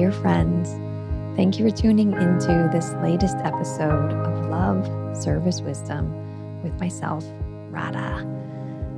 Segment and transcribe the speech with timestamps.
[0.00, 0.70] Dear friends.
[1.36, 7.22] Thank you for tuning into this latest episode of Love, Service, Wisdom with myself,
[7.68, 8.26] Radha.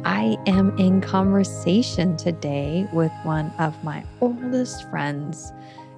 [0.04, 5.52] I am in conversation today with one of my oldest friends,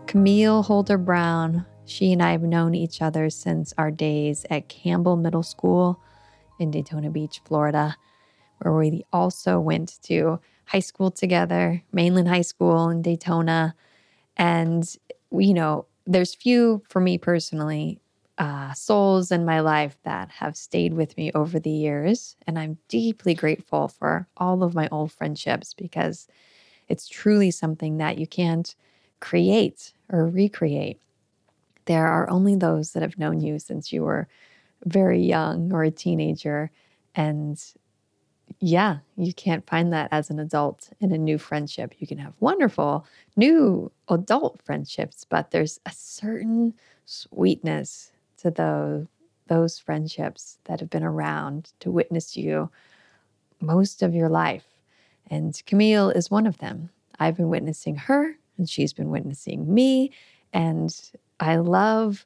[0.06, 1.66] Camille Holder Brown.
[1.84, 6.00] She and I have known each other since our days at Campbell Middle School
[6.58, 7.98] in Daytona Beach, Florida,
[8.62, 13.74] where we also went to high school together, Mainland High School in Daytona.
[14.36, 14.84] And,
[15.32, 18.00] you know, there's few for me personally
[18.38, 22.36] uh, souls in my life that have stayed with me over the years.
[22.46, 26.26] And I'm deeply grateful for all of my old friendships because
[26.88, 28.74] it's truly something that you can't
[29.20, 31.00] create or recreate.
[31.86, 34.28] There are only those that have known you since you were
[34.84, 36.70] very young or a teenager.
[37.14, 37.62] And
[38.60, 41.94] yeah, you can't find that as an adult in a new friendship.
[41.98, 43.06] You can have wonderful
[43.36, 49.06] new adult friendships, but there's a certain sweetness to those
[49.46, 52.70] those friendships that have been around to witness you
[53.60, 54.64] most of your life.
[55.30, 56.90] And Camille is one of them.
[57.18, 60.12] I've been witnessing her, and she's been witnessing me.
[60.52, 60.94] And
[61.40, 62.24] I love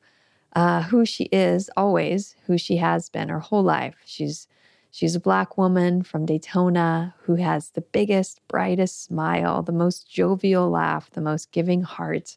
[0.55, 3.97] uh, who she is always, who she has been her whole life.
[4.05, 4.47] She's
[4.91, 10.71] She's a Black woman from Daytona who has the biggest, brightest smile, the most jovial
[10.71, 12.37] laugh, the most giving heart.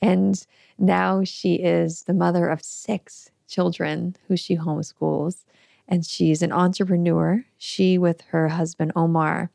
[0.00, 0.44] And
[0.78, 5.44] now she is the mother of six children who she homeschools.
[5.86, 7.44] And she's an entrepreneur.
[7.58, 9.50] She, with her husband Omar,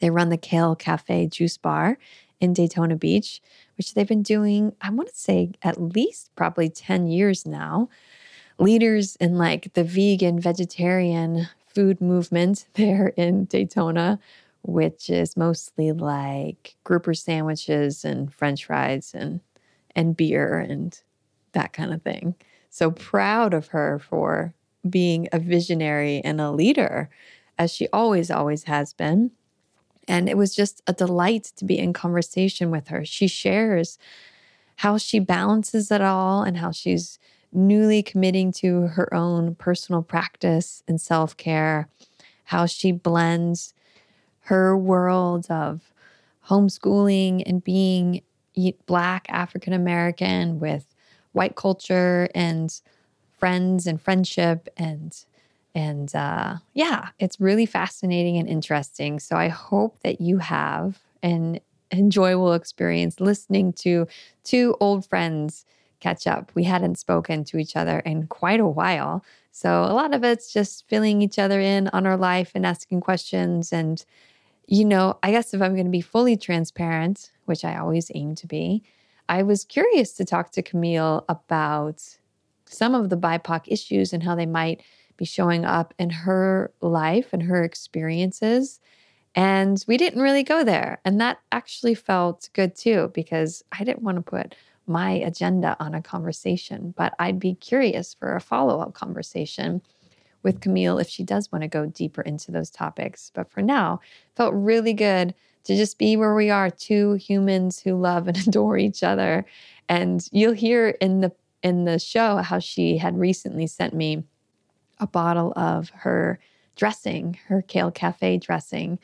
[0.00, 1.96] they run the Kale Cafe Juice Bar
[2.40, 3.40] in Daytona Beach,
[3.76, 7.88] which they've been doing, I want to say, at least probably 10 years now.
[8.58, 14.18] Leaders in like the vegan, vegetarian, food movement there in Daytona,
[14.62, 19.40] which is mostly like grouper sandwiches and french fries and
[19.94, 21.00] and beer and
[21.52, 22.34] that kind of thing.
[22.70, 24.54] So proud of her for
[24.88, 27.10] being a visionary and a leader
[27.58, 29.32] as she always always has been.
[30.08, 33.04] And it was just a delight to be in conversation with her.
[33.04, 33.98] She shares
[34.76, 37.18] how she balances it all and how she's
[37.52, 41.88] newly committing to her own personal practice and self care,
[42.44, 43.74] how she blends
[44.46, 45.92] her world of
[46.48, 48.22] homeschooling and being
[48.86, 50.94] Black African American with
[51.32, 52.80] white culture and
[53.38, 55.24] friends and friendship and
[55.74, 59.18] and uh, yeah, it's really fascinating and interesting.
[59.18, 61.60] So I hope that you have an
[61.90, 64.06] enjoyable experience listening to
[64.44, 65.64] two old friends
[66.02, 66.50] catch up.
[66.54, 69.24] We hadn't spoken to each other in quite a while.
[69.52, 73.00] So a lot of it's just filling each other in on our life and asking
[73.00, 73.72] questions.
[73.72, 74.04] And,
[74.66, 78.34] you know, I guess if I'm going to be fully transparent, which I always aim
[78.36, 78.82] to be,
[79.28, 82.02] I was curious to talk to Camille about
[82.66, 84.82] some of the BIPOC issues and how they might
[85.16, 88.80] be showing up in her life and her experiences.
[89.34, 91.00] And we didn't really go there.
[91.04, 94.54] And that actually felt good too, because I didn't want to put
[94.86, 99.82] my agenda on a conversation, but I'd be curious for a follow up conversation
[100.42, 103.30] with Camille if she does want to go deeper into those topics.
[103.34, 104.00] But for now,
[104.34, 105.34] felt really good
[105.64, 109.44] to just be where we are, two humans who love and adore each other.
[109.88, 111.32] And you'll hear in the
[111.62, 114.24] in the show how she had recently sent me
[114.98, 116.40] a bottle of her
[116.74, 118.98] dressing, her kale cafe dressing,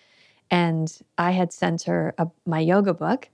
[0.51, 3.29] and I had sent her a, my yoga book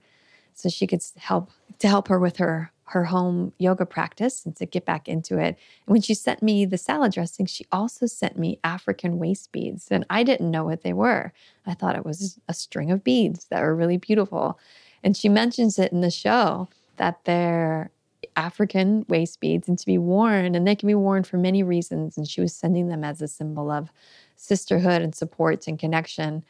[0.55, 4.65] so she could help to help her with her her home yoga practice and to
[4.65, 5.57] get back into it.
[5.87, 9.87] And when she sent me the salad dressing, she also sent me African waist beads,
[9.89, 11.33] and I didn't know what they were.
[11.65, 14.59] I thought it was a string of beads that were really beautiful.
[15.03, 16.67] And she mentions it in the show
[16.97, 17.91] that they're
[18.35, 22.17] African waist beads and to be worn, and they can be worn for many reasons.
[22.17, 23.91] And she was sending them as a symbol of
[24.35, 26.43] sisterhood and support and connection.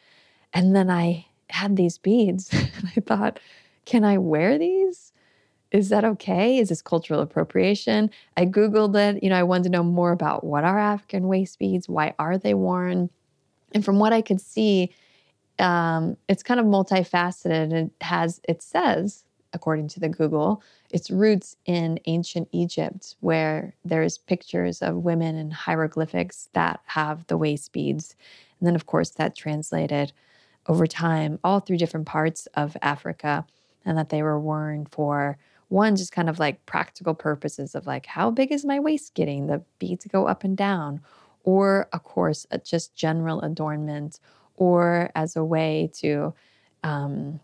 [0.53, 3.39] And then I had these beads, and I thought,
[3.85, 5.13] can I wear these?
[5.71, 6.57] Is that okay?
[6.57, 8.09] Is this cultural appropriation?
[8.37, 9.23] I Googled it.
[9.23, 11.89] You know, I wanted to know more about what are African waist beads?
[11.89, 13.09] Why are they worn?
[13.73, 14.93] And from what I could see,
[15.59, 17.73] um, it's kind of multifaceted.
[17.73, 20.61] It has, it says, according to the Google,
[20.91, 27.37] its roots in ancient Egypt, where there's pictures of women in hieroglyphics that have the
[27.37, 28.15] waist beads.
[28.59, 30.13] And then, of course, that translated
[30.67, 33.45] over time all through different parts of Africa
[33.85, 35.37] and that they were worn for
[35.69, 39.47] one just kind of like practical purposes of like how big is my waist getting
[39.47, 41.01] the beads go up and down
[41.43, 44.19] or of course just general adornment
[44.55, 46.33] or as a way to
[46.83, 47.39] um,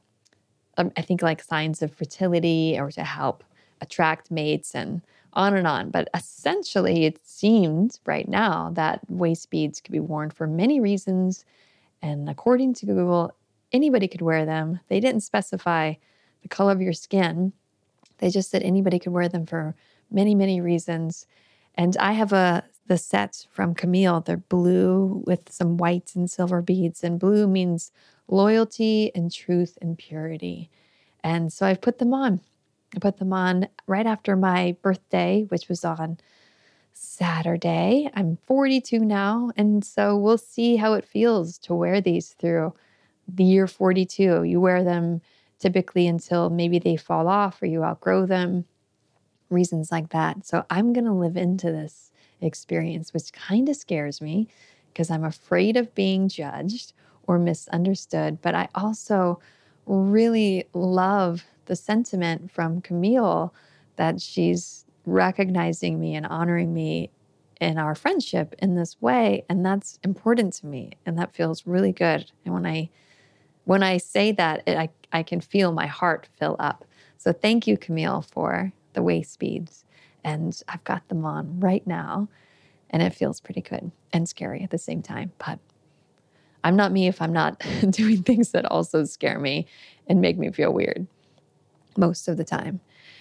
[0.78, 3.44] um, I think like signs of fertility or to help
[3.82, 5.02] attract mates and
[5.34, 5.90] on and on.
[5.90, 11.46] But essentially, it seems right now that waist beads could be worn for many reasons.
[12.02, 13.32] And according to Google,
[13.72, 14.80] anybody could wear them.
[14.88, 15.96] They didn't specify
[16.42, 17.54] the color of your skin,
[18.18, 19.76] they just said anybody could wear them for
[20.10, 21.26] many, many reasons.
[21.76, 24.20] And I have a the sets from Camille.
[24.20, 27.92] They're blue with some whites and silver beads, and blue means
[28.28, 30.70] loyalty and truth and purity.
[31.24, 32.42] And so I've put them on.
[32.94, 36.18] I put them on right after my birthday, which was on
[36.92, 38.10] Saturday.
[38.14, 39.52] I'm 42 now.
[39.56, 42.74] And so we'll see how it feels to wear these through
[43.28, 44.44] the year 42.
[44.44, 45.22] You wear them
[45.62, 48.66] typically until maybe they fall off or you outgrow them,
[49.50, 50.46] reasons like that.
[50.46, 52.12] So I'm going to live into this
[52.42, 54.48] experience, which kind of scares me
[54.88, 56.94] because I'm afraid of being judged
[57.28, 58.42] or misunderstood.
[58.42, 59.40] But I also
[59.86, 63.54] really love the sentiment from Camille
[63.98, 67.12] that she's recognizing me and honoring me
[67.60, 71.92] in our friendship in this way and that's important to me and that feels really
[71.92, 72.90] good and when i
[73.66, 76.86] when i say that it, i i can feel my heart fill up
[77.18, 79.86] so thank you camille for the waist beads
[80.24, 82.28] and i've got them on right now
[82.90, 85.60] and it feels pretty good and scary at the same time but
[86.64, 89.66] i'm not me if i'm not doing things that also scare me
[90.08, 91.08] and make me feel weird
[91.98, 92.80] most of the time.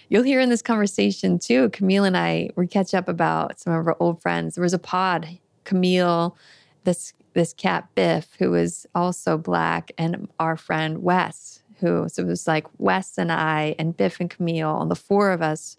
[0.08, 3.87] You'll hear in this conversation too, Camille and I, we catch up about some of
[3.87, 4.54] our old friends.
[4.54, 6.37] There was a pod, Camille,
[6.84, 12.26] this this cat Biff, who was also black, and our friend Wes, who so it
[12.26, 15.76] was like Wes and I and Biff and Camille, and the four of us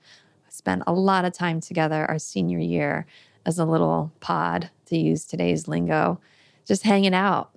[0.50, 3.06] spent a lot of time together our senior year
[3.46, 6.20] as a little pod, to use today's lingo,
[6.66, 7.50] just hanging out.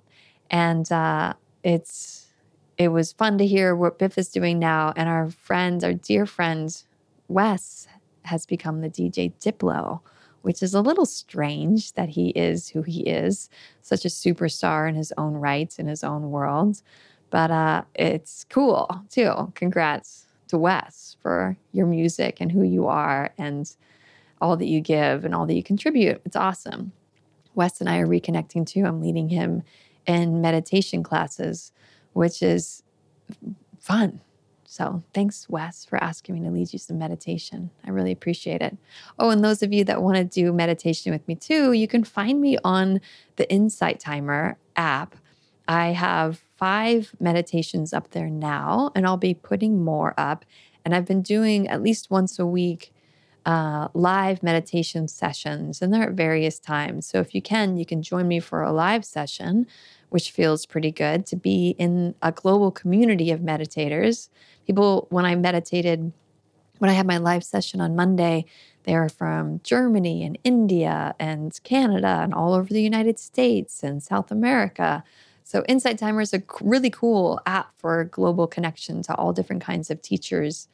[0.49, 1.33] And uh,
[1.63, 2.27] it's
[2.77, 4.93] it was fun to hear what Biff is doing now.
[4.95, 6.75] And our friend, our dear friend,
[7.27, 7.87] Wes,
[8.23, 10.01] has become the DJ Diplo,
[10.41, 13.49] which is a little strange that he is who he is,
[13.81, 16.81] such a superstar in his own right, in his own world.
[17.35, 19.51] But uh, it's cool too.
[19.55, 23.75] Congrats to Wes for your music and who you are and
[24.39, 26.21] all that you give and all that you contribute.
[26.23, 26.93] It's awesome.
[27.53, 28.85] Wes and I are reconnecting too.
[28.85, 29.63] I'm leading him
[30.05, 31.73] in meditation classes
[32.13, 32.83] which is
[33.81, 34.21] fun.
[34.63, 37.69] So thanks, Wes, for asking me to lead you some meditation.
[37.85, 38.77] I really appreciate it.
[39.19, 42.05] Oh, and those of you that want to do meditation with me too, you can
[42.05, 43.01] find me on
[43.35, 45.17] the Insight Timer app.
[45.67, 50.45] I have five meditations up there now, and I'll be putting more up.
[50.83, 52.93] And I've been doing at least once a week
[53.45, 57.05] uh, live meditation sessions, and they're at various times.
[57.05, 59.67] So if you can, you can join me for a live session
[60.15, 64.29] which feels pretty good to be in a global community of meditators.
[64.65, 66.13] People, when I meditated,
[66.77, 68.45] when I had my live session on Monday,
[68.83, 74.01] they were from Germany and India and Canada and all over the United States and
[74.01, 75.03] South America.
[75.47, 79.91] So, Insight Timer is a really cool app for global connection to all different kinds
[79.91, 80.67] of teachers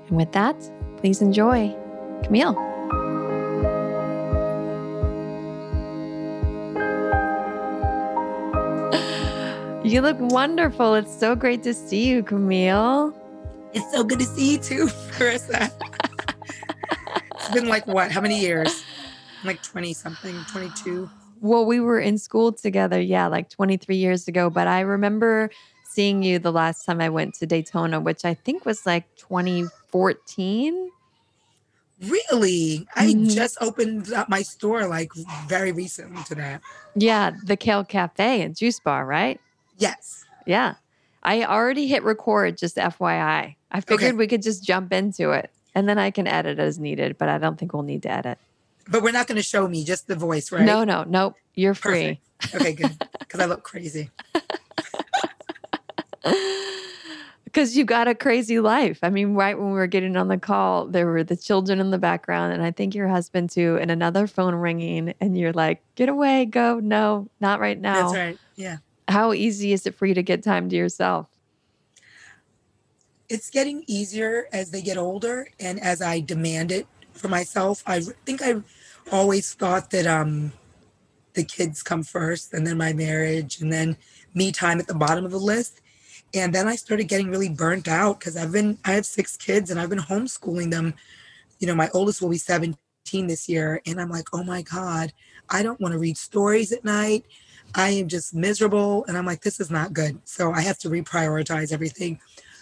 [0.07, 0.55] And with that,
[0.98, 1.75] please enjoy
[2.24, 2.70] Camille.
[9.91, 10.95] You look wonderful.
[10.95, 13.13] It's so great to see you, Camille.
[13.74, 15.69] It's so good to see you too, Carissa.
[17.36, 18.10] it's been like what?
[18.10, 18.86] How many years?
[19.43, 21.10] Like 20 something, 22.
[21.41, 24.50] Well, we were in school together, yeah, like 23 years ago.
[24.50, 25.50] But I remember
[25.83, 30.89] seeing you the last time I went to Daytona, which I think was like 2014.
[32.03, 32.88] Really?
[32.95, 33.27] I mm-hmm.
[33.27, 35.12] just opened up my store like
[35.50, 36.62] very recently to that.
[36.95, 39.41] Yeah, the Kale Cafe and Juice Bar, right?
[39.81, 40.25] Yes.
[40.45, 40.75] Yeah.
[41.23, 43.55] I already hit record, just FYI.
[43.71, 44.17] I figured okay.
[44.17, 47.38] we could just jump into it and then I can edit as needed, but I
[47.38, 48.38] don't think we'll need to edit.
[48.88, 50.65] But we're not going to show me just the voice, right?
[50.65, 51.35] No, no, nope.
[51.53, 52.19] You're free.
[52.39, 52.61] Perfect.
[52.61, 52.97] Okay, good.
[53.19, 54.09] Because I look crazy.
[57.45, 59.00] Because you've got a crazy life.
[59.03, 61.91] I mean, right when we were getting on the call, there were the children in
[61.91, 65.81] the background, and I think your husband too, and another phone ringing, and you're like,
[65.95, 66.79] "Get away, go!
[66.79, 68.38] No, not right now." That's right.
[68.55, 68.77] Yeah
[69.11, 71.27] how easy is it for you to get time to yourself?
[73.29, 77.83] It's getting easier as they get older and as I demand it for myself.
[77.85, 78.63] I think I've
[79.11, 80.51] always thought that um,
[81.33, 83.95] the kids come first and then my marriage and then
[84.33, 85.81] me time at the bottom of the list.
[86.33, 89.69] And then I started getting really burnt out because I've been, I have six kids
[89.69, 90.93] and I've been homeschooling them.
[91.59, 92.75] You know, my oldest will be 17
[93.27, 93.81] this year.
[93.85, 95.13] And I'm like, oh my God,
[95.49, 97.25] I don't want to read stories at night.
[97.75, 99.05] I am just miserable.
[99.05, 100.19] And I'm like, this is not good.
[100.25, 102.19] So I have to reprioritize everything.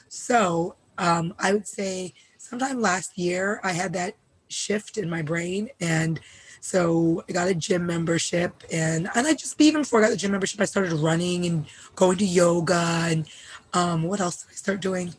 [0.07, 4.15] So um, I would say sometime last year, I had that
[4.47, 5.69] shift in my brain.
[5.79, 6.19] And
[6.61, 8.63] so I got a gym membership.
[8.71, 11.65] And, and I just, even before I got the gym membership, I started running and
[11.95, 13.05] going to yoga.
[13.09, 13.29] And
[13.73, 15.13] um, what else did I start doing?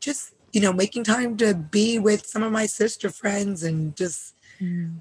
[0.00, 4.34] Just, you know, making time to be with some of my sister friends and just
[4.60, 4.94] mm.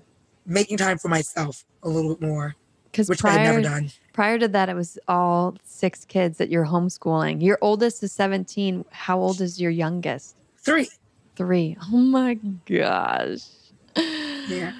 [0.45, 2.55] making time for myself a little bit more.
[2.97, 3.91] Which prior, I had never done.
[4.15, 7.43] Prior to that, it was all six kids that you're homeschooling.
[7.43, 8.85] Your oldest is 17.
[8.89, 10.37] How old is your youngest?
[10.59, 10.87] Three.
[11.35, 11.75] Three.
[11.91, 13.41] Oh my gosh.
[13.97, 14.71] Yeah.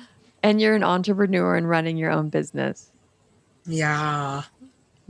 [0.41, 2.91] And you're an entrepreneur and running your own business.
[3.65, 4.43] Yeah.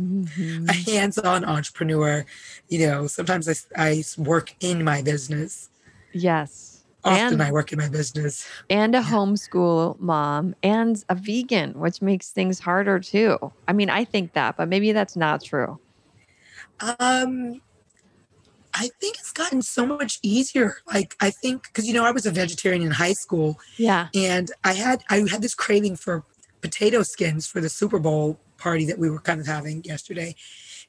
[0.02, 0.70] Mm-hmm.
[0.70, 2.26] A hands on entrepreneur.
[2.68, 5.70] You know, sometimes I, I work in my business.
[6.14, 6.75] Yes
[7.06, 8.48] Often and, I work in my business.
[8.70, 9.04] And a yeah.
[9.04, 13.38] homeschool mom and a vegan, which makes things harder too.
[13.68, 15.80] I mean, I think that, but maybe that's not true.
[16.80, 17.62] Um,
[18.74, 20.78] I think it's gotten so much easier.
[20.92, 23.60] Like I think because you know I was a vegetarian in high school.
[23.78, 24.10] Yeah.
[24.14, 26.26] And I had I had this craving for
[26.62, 30.36] potato skins for the Super Bowl party that we were kind of having yesterday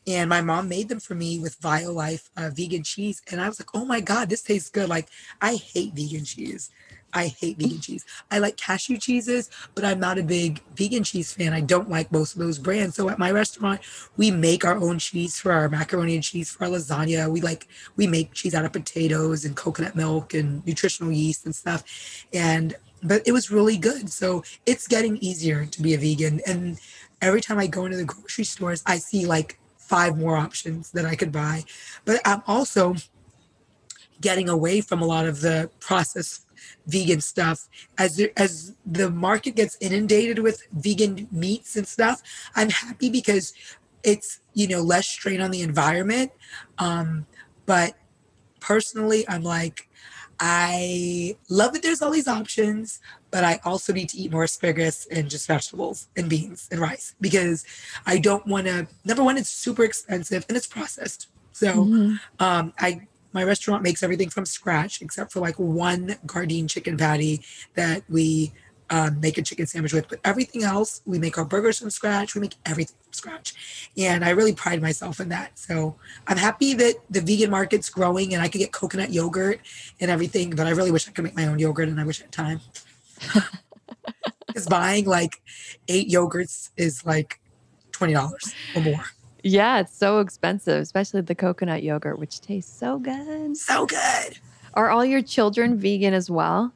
[0.07, 3.23] and my mom made them for me with Violife uh, vegan cheese.
[3.31, 4.89] And I was like, oh my God, this tastes good.
[4.89, 5.09] Like,
[5.41, 6.71] I hate vegan cheese.
[7.13, 8.05] I hate vegan cheese.
[8.31, 11.55] I like cashew cheeses, but I'm not a big vegan cheese fan.
[11.55, 12.95] I don't like most of those brands.
[12.95, 13.81] So at my restaurant,
[14.17, 17.31] we make our own cheese for our macaroni and cheese for our lasagna.
[17.31, 21.55] We like we make cheese out of potatoes and coconut milk and nutritional yeast and
[21.55, 21.85] stuff.
[22.35, 24.11] And but it was really good.
[24.11, 26.41] So it's getting easier to be a vegan.
[26.47, 26.79] And
[27.23, 31.05] every time I go into the grocery stores, I see like five more options that
[31.05, 31.65] I could buy.
[32.05, 32.95] But I'm also
[34.21, 36.47] getting away from a lot of the processed
[36.87, 42.23] vegan stuff as there, as the market gets inundated with vegan meats and stuff
[42.57, 43.53] i'm happy because
[44.03, 46.33] it's you know less strain on the environment
[46.79, 47.27] um,
[47.67, 47.95] but
[48.61, 49.89] personally i'm like
[50.39, 53.01] I love that there's all these options,
[53.31, 57.15] but I also need to eat more asparagus and just vegetables and beans and rice
[57.21, 57.65] because
[58.07, 58.87] I don't want to.
[59.05, 61.29] Number one, it's super expensive and it's processed.
[61.53, 62.15] So mm-hmm.
[62.39, 67.43] um, I my restaurant makes everything from scratch except for like one Gardein chicken patty
[67.75, 68.53] that we
[68.91, 70.09] um, make a chicken sandwich with.
[70.09, 72.35] But everything else, we make our burgers from scratch.
[72.35, 73.91] We make everything from scratch.
[73.97, 75.59] And I really pride myself in that.
[75.59, 79.61] So I'm happy that the vegan market's growing and I could get coconut yogurt
[80.01, 80.51] and everything.
[80.51, 82.33] But I really wish I could make my own yogurt and I wish I had
[82.33, 82.61] time.
[84.47, 85.43] Because buying like
[85.89, 87.41] eight yogurts is like
[87.93, 89.05] $20 or more.
[89.43, 93.55] Yeah, it's so expensive, especially the coconut yogurt, which tastes so good.
[93.57, 94.39] So good.
[94.75, 96.73] Are all your children vegan as well?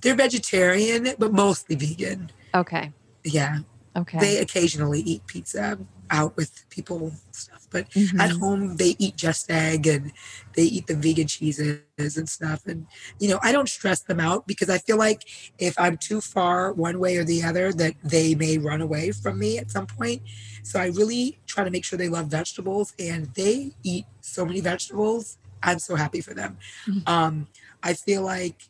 [0.00, 2.30] They're vegetarian, but mostly vegan.
[2.54, 2.92] Okay.
[3.24, 3.58] Yeah.
[3.96, 4.18] Okay.
[4.18, 5.78] They occasionally eat pizza
[6.12, 8.20] out with people stuff, but mm-hmm.
[8.20, 10.12] at home they eat just egg and
[10.54, 12.66] they eat the vegan cheeses and stuff.
[12.66, 12.86] And
[13.18, 15.24] you know, I don't stress them out because I feel like
[15.58, 19.38] if I'm too far one way or the other, that they may run away from
[19.38, 20.22] me at some point.
[20.62, 24.60] So I really try to make sure they love vegetables and they eat so many
[24.60, 26.58] vegetables I'm so happy for them.
[27.06, 27.48] Um,
[27.82, 28.68] I feel like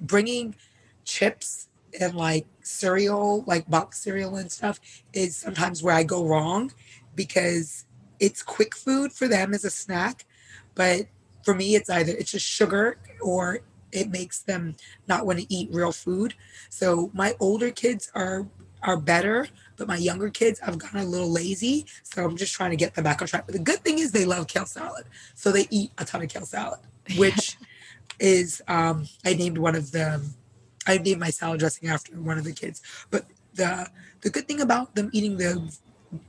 [0.00, 0.54] bringing
[1.04, 1.68] chips
[2.00, 4.80] and like cereal, like box cereal and stuff,
[5.12, 6.72] is sometimes where I go wrong
[7.14, 7.84] because
[8.20, 10.24] it's quick food for them as a snack.
[10.74, 11.06] But
[11.44, 13.60] for me, it's either it's just sugar or
[13.92, 14.74] it makes them
[15.06, 16.34] not want to eat real food.
[16.68, 18.46] So my older kids are
[18.82, 21.86] are better, but my younger kids I've gotten a little lazy.
[22.02, 23.46] So I'm just trying to get them back on track.
[23.46, 25.04] But the good thing is they love kale salad.
[25.34, 26.80] So they eat a ton of kale salad,
[27.16, 27.56] which
[28.20, 30.34] is um I named one of them
[30.86, 32.82] I named my salad dressing after one of the kids.
[33.10, 33.88] But the
[34.20, 35.72] the good thing about them eating the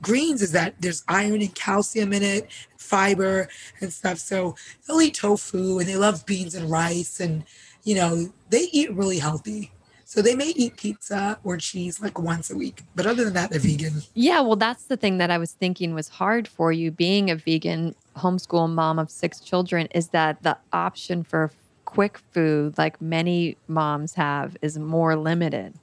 [0.02, 3.48] greens is that there's iron and calcium in it, fiber
[3.80, 4.18] and stuff.
[4.18, 7.44] So they'll eat tofu and they love beans and rice and
[7.84, 9.70] you know, they eat really healthy.
[10.04, 13.50] So they may eat pizza or cheese like once a week, but other than that,
[13.50, 14.02] they're vegan.
[14.14, 17.36] Yeah, well, that's the thing that I was thinking was hard for you being a
[17.36, 21.50] vegan homeschool mom of six children is that the option for
[21.86, 25.74] quick food, like many moms have, is more limited.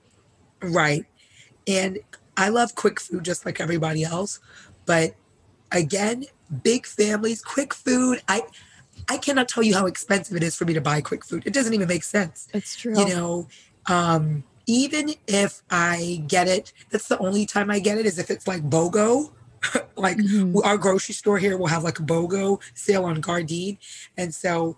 [0.62, 1.06] Right.
[1.68, 2.00] And
[2.38, 4.40] I love quick food just like everybody else.
[4.86, 5.16] But
[5.72, 6.26] again,
[6.64, 8.22] big families, quick food.
[8.28, 8.44] I
[9.10, 11.44] I cannot tell you how expensive it is for me to buy quick food.
[11.46, 12.48] It doesn't even make sense.
[12.54, 12.98] It's true.
[12.98, 13.48] You know,
[13.88, 18.30] um, even if I get it, that's the only time I get it is if
[18.30, 19.32] it's like BOGO.
[19.98, 20.60] like Mhm.
[20.66, 23.78] our grocery store here will have like a BOGO sale on Gardein.
[24.18, 24.78] And so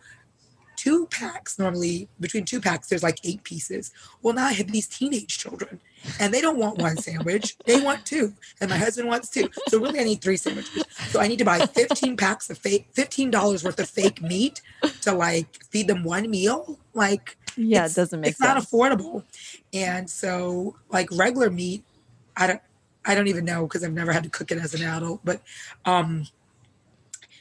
[0.77, 3.91] two packs normally between two packs there's like eight pieces.
[4.21, 5.79] Well now i have these teenage children
[6.19, 7.57] and they don't want one sandwich.
[7.65, 9.49] They want two and my husband wants two.
[9.67, 10.83] So really i need three sandwiches.
[11.07, 14.61] So i need to buy 15 packs of fake $15 worth of fake meat
[15.01, 16.79] to like feed them one meal.
[16.93, 18.39] Like Yeah, it doesn't make sense.
[18.59, 18.73] it's sense.
[18.73, 19.23] not affordable.
[19.73, 21.83] And so like regular meat
[22.37, 22.61] i don't
[23.05, 25.41] i don't even know because i've never had to cook it as an adult but
[25.85, 26.27] um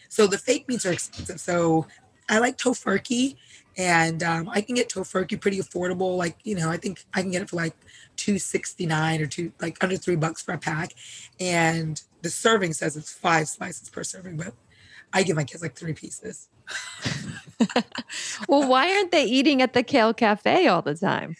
[0.08, 1.40] so the fake meats are expensive.
[1.40, 1.88] So
[2.28, 3.36] i like tofurkey
[3.76, 7.30] and um, i can get tofurkey pretty affordable like you know i think i can
[7.30, 7.74] get it for like
[8.16, 10.92] 269 or two like under three bucks for a pack
[11.40, 14.54] and the serving says it's five slices per serving but
[15.12, 16.48] i give my kids like three pieces
[18.48, 21.36] well, why aren't they eating at the Kale Cafe all the time?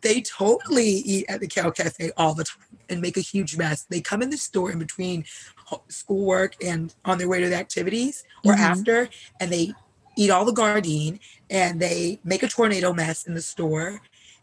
[0.00, 3.84] they totally eat at the Kale Cafe all the time and make a huge mess.
[3.84, 5.24] They come in the store in between
[5.66, 8.58] ho- schoolwork and on their way to the activities or Mhm.
[8.58, 9.08] after,
[9.40, 9.72] and they
[10.16, 11.18] eat all the Gardein
[11.50, 14.00] and they make a tornado mess in the store,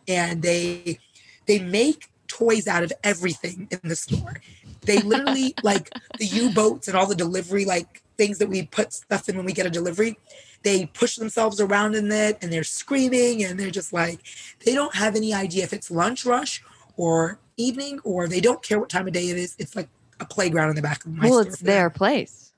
[0.08, 1.00] and they
[1.46, 4.42] they make toys out of everything in the store.
[4.82, 8.94] They literally like the U boats and all the delivery like things that we put
[8.94, 10.18] stuff in when we get a delivery.
[10.64, 14.20] They push themselves around in it and they're screaming and they're just like
[14.64, 16.64] they don't have any idea if it's lunch rush
[16.98, 19.56] or evening or they don't care what time of day it is.
[19.60, 22.51] It's like a playground in the back of my well, store it's their place.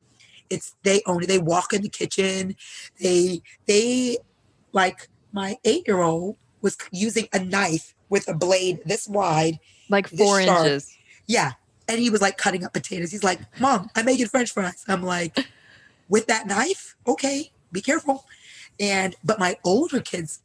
[0.53, 1.27] It's they own it.
[1.27, 2.55] They walk in the kitchen.
[2.99, 4.17] They they
[4.71, 9.59] like my eight year old was using a knife with a blade this wide.
[9.89, 10.65] Like four sharp.
[10.65, 10.95] inches.
[11.27, 11.53] Yeah.
[11.87, 13.11] And he was like cutting up potatoes.
[13.11, 14.85] He's like, Mom, I'm making French fries.
[14.87, 15.37] I'm like,
[16.07, 16.95] with that knife?
[17.05, 18.25] Okay, be careful.
[18.79, 20.39] And but my older kids,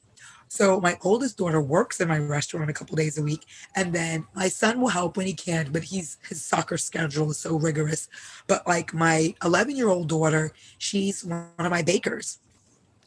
[0.49, 4.27] so my oldest daughter works in my restaurant a couple days a week, and then
[4.35, 8.09] my son will help when he can, but he's his soccer schedule is so rigorous.
[8.47, 12.39] But like my 11 year old daughter, she's one of my bakers.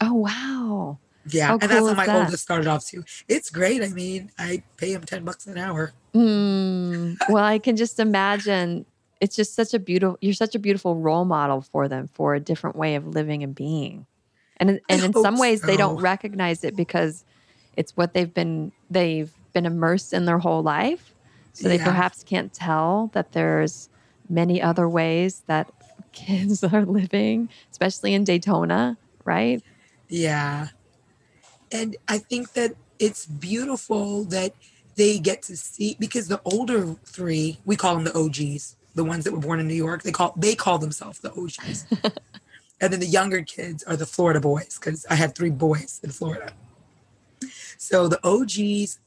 [0.00, 0.98] Oh, wow.
[1.30, 2.24] Yeah, How and that's cool how is my that?
[2.24, 3.04] oldest started off too.
[3.28, 3.82] It's great.
[3.82, 5.92] I mean, I pay him 10 bucks an hour.
[6.14, 8.84] Mm, well, I can just imagine
[9.20, 12.40] it's just such a beautiful, you're such a beautiful role model for them for a
[12.40, 14.06] different way of living and being.
[14.56, 17.24] And, and in some ways, they don't recognize it because
[17.76, 21.14] it's what they've been, they've been immersed in their whole life.
[21.52, 21.84] So they Yeah.
[21.84, 23.88] perhaps can't tell that there's
[24.28, 25.70] many other ways that
[26.12, 29.62] kids are living, especially in Daytona, right?
[30.08, 30.68] Yeah.
[31.70, 34.52] And I think that it's beautiful that
[34.96, 39.24] they get to see because the older three, we call them the OGs, the ones
[39.24, 41.86] that were born in New York, they call they call themselves the OGs.
[42.80, 46.10] and then the younger kids are the Florida boys because I had three boys in
[46.10, 46.52] Florida.
[47.82, 49.00] So the OGs,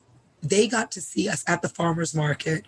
[0.44, 2.66] they got to see us at the farmers market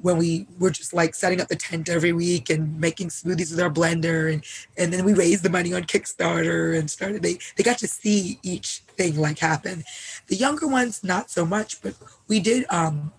[0.00, 3.60] when we were just like setting up the tent every week and making smoothies with
[3.60, 4.42] our blender and
[4.78, 8.40] and then we raised the money on Kickstarter and started they they got to see
[8.42, 9.84] each thing like happen.
[10.28, 11.96] The younger ones not so much, but
[12.28, 13.12] we did um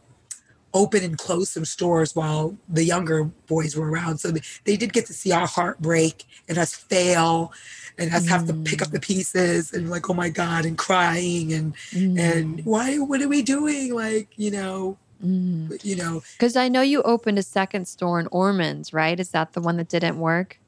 [0.74, 4.18] open and close some stores while the younger boys were around.
[4.18, 4.32] So
[4.64, 7.54] they, did get to see our heartbreak and us fail
[7.98, 9.04] and us have to pick up the mm.
[9.04, 12.66] pieces and like, oh my God, and crying and and mm.
[12.66, 13.94] why what are we doing?
[13.94, 15.84] Like, you know, mm.
[15.86, 19.20] you know, Because I know you opened a second store in Ormond's, right?
[19.20, 20.60] Is that the one that didn't work?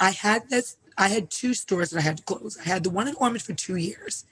[0.00, 2.58] I had this I had two stores that I had to close.
[2.58, 4.24] I had the one in Ormond for two years,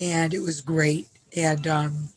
[0.00, 1.08] and it was great.
[1.36, 2.08] And um,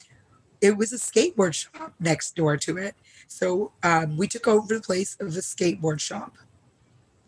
[0.61, 2.95] it was a skateboard shop next door to it.
[3.27, 6.37] So um, we took over the place of the skateboard shop.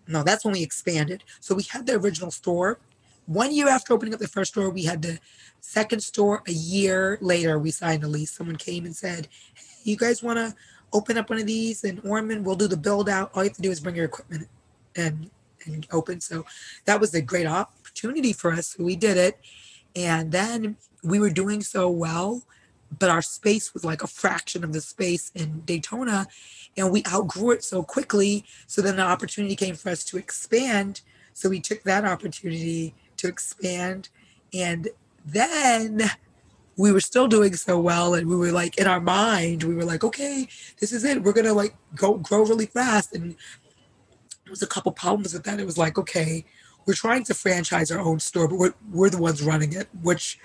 [0.08, 1.24] No, that's when we expanded.
[1.40, 2.80] So we had the original store.
[3.28, 5.20] One year after opening up the first store, we had the
[5.62, 6.42] second store.
[6.48, 8.32] A year later, we signed a lease.
[8.32, 10.56] Someone came and said, hey, you guys want to
[10.94, 12.44] open up one of these in Ormond?
[12.44, 13.30] We'll do the build out.
[13.36, 14.48] All you have to do is bring your equipment
[14.96, 15.30] and
[15.66, 16.22] and open.
[16.22, 16.46] So
[16.86, 18.78] that was a great opportunity for us.
[18.80, 19.40] We did it.
[19.96, 22.44] And then we were doing so well
[22.98, 26.28] but our space was like a fraction of the space in Daytona
[26.78, 31.02] and we outgrew it so quickly so then the opportunity came for us to expand.
[31.34, 34.10] So we took that opportunity to expand
[34.54, 34.88] and
[35.26, 36.10] then
[36.78, 39.86] we were still doing so well and we were like in our mind we were
[39.86, 40.48] like okay
[40.80, 41.22] this is it.
[41.22, 43.14] We're gonna like go grow really fast.
[43.14, 43.36] And
[44.46, 45.60] there was a couple problems with that.
[45.60, 46.46] It was like okay
[46.90, 50.40] we're trying to franchise our own store, but we're, we're the ones running it, which,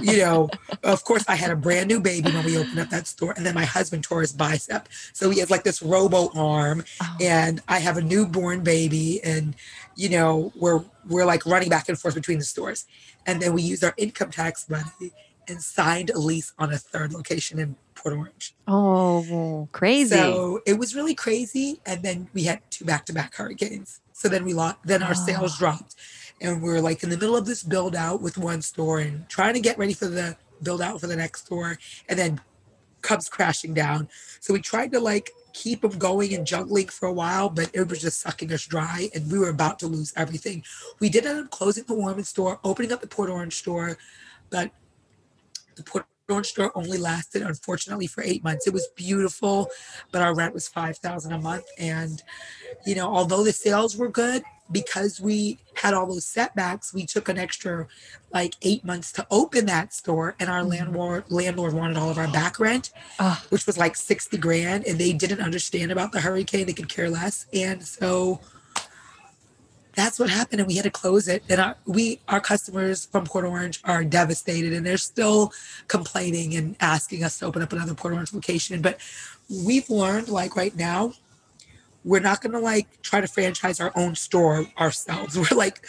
[0.00, 0.48] you know,
[0.84, 3.34] of course, I had a brand new baby when we opened up that store.
[3.36, 4.88] And then my husband tore his bicep.
[5.12, 7.16] So he has like this robo arm, oh.
[7.20, 9.20] and I have a newborn baby.
[9.24, 9.56] And,
[9.96, 12.86] you know, we're, we're like running back and forth between the stores.
[13.26, 15.12] And then we used our income tax money
[15.48, 18.54] and signed a lease on a third location in Port Orange.
[18.68, 20.14] Oh, crazy.
[20.14, 21.80] So it was really crazy.
[21.84, 24.00] And then we had two back to back hurricanes.
[24.18, 25.26] So then we lost, then our oh.
[25.26, 25.58] sales ah.
[25.58, 25.94] dropped.
[26.40, 29.28] And we are like in the middle of this build out with one store and
[29.28, 31.78] trying to get ready for the build out for the next store.
[32.08, 32.40] And then
[33.00, 34.08] Cubs crashing down.
[34.40, 37.88] So we tried to like keep them going and juggling for a while, but it
[37.88, 40.64] was just sucking us dry and we were about to lose everything.
[40.98, 43.98] We did end up closing the Ormond store, opening up the Port Orange store,
[44.50, 44.72] but
[45.76, 48.66] the Port Orange store only lasted, unfortunately, for eight months.
[48.66, 49.68] It was beautiful,
[50.12, 51.64] but our rent was five thousand a month.
[51.78, 52.22] And,
[52.86, 57.30] you know, although the sales were good, because we had all those setbacks, we took
[57.30, 57.86] an extra
[58.32, 60.70] like eight months to open that store, and our mm-hmm.
[60.70, 62.90] landlord landlord wanted all of our back rent,
[63.48, 67.08] which was like sixty grand, and they didn't understand about the hurricane; they could care
[67.08, 68.40] less, and so
[69.98, 71.42] that's what happened and we had to close it.
[71.48, 75.52] And our we our customers from port orange are devastated and they're still
[75.88, 78.80] complaining and asking us to open up another port orange location.
[78.80, 79.00] But
[79.50, 81.14] we've learned like right now
[82.04, 85.36] we're not going to like try to franchise our own store ourselves.
[85.50, 85.84] We're like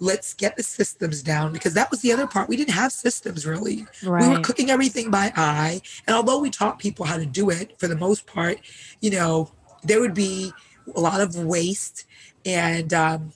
[0.00, 2.48] let's get the systems down because that was the other part.
[2.48, 3.86] We didn't have systems really.
[4.04, 4.22] Right.
[4.28, 7.78] we were cooking everything by eye and although we taught people how to do it
[7.78, 8.58] for the most part
[9.00, 9.50] you know
[9.84, 10.52] there would be
[10.96, 12.06] a lot of waste
[12.44, 13.32] and um,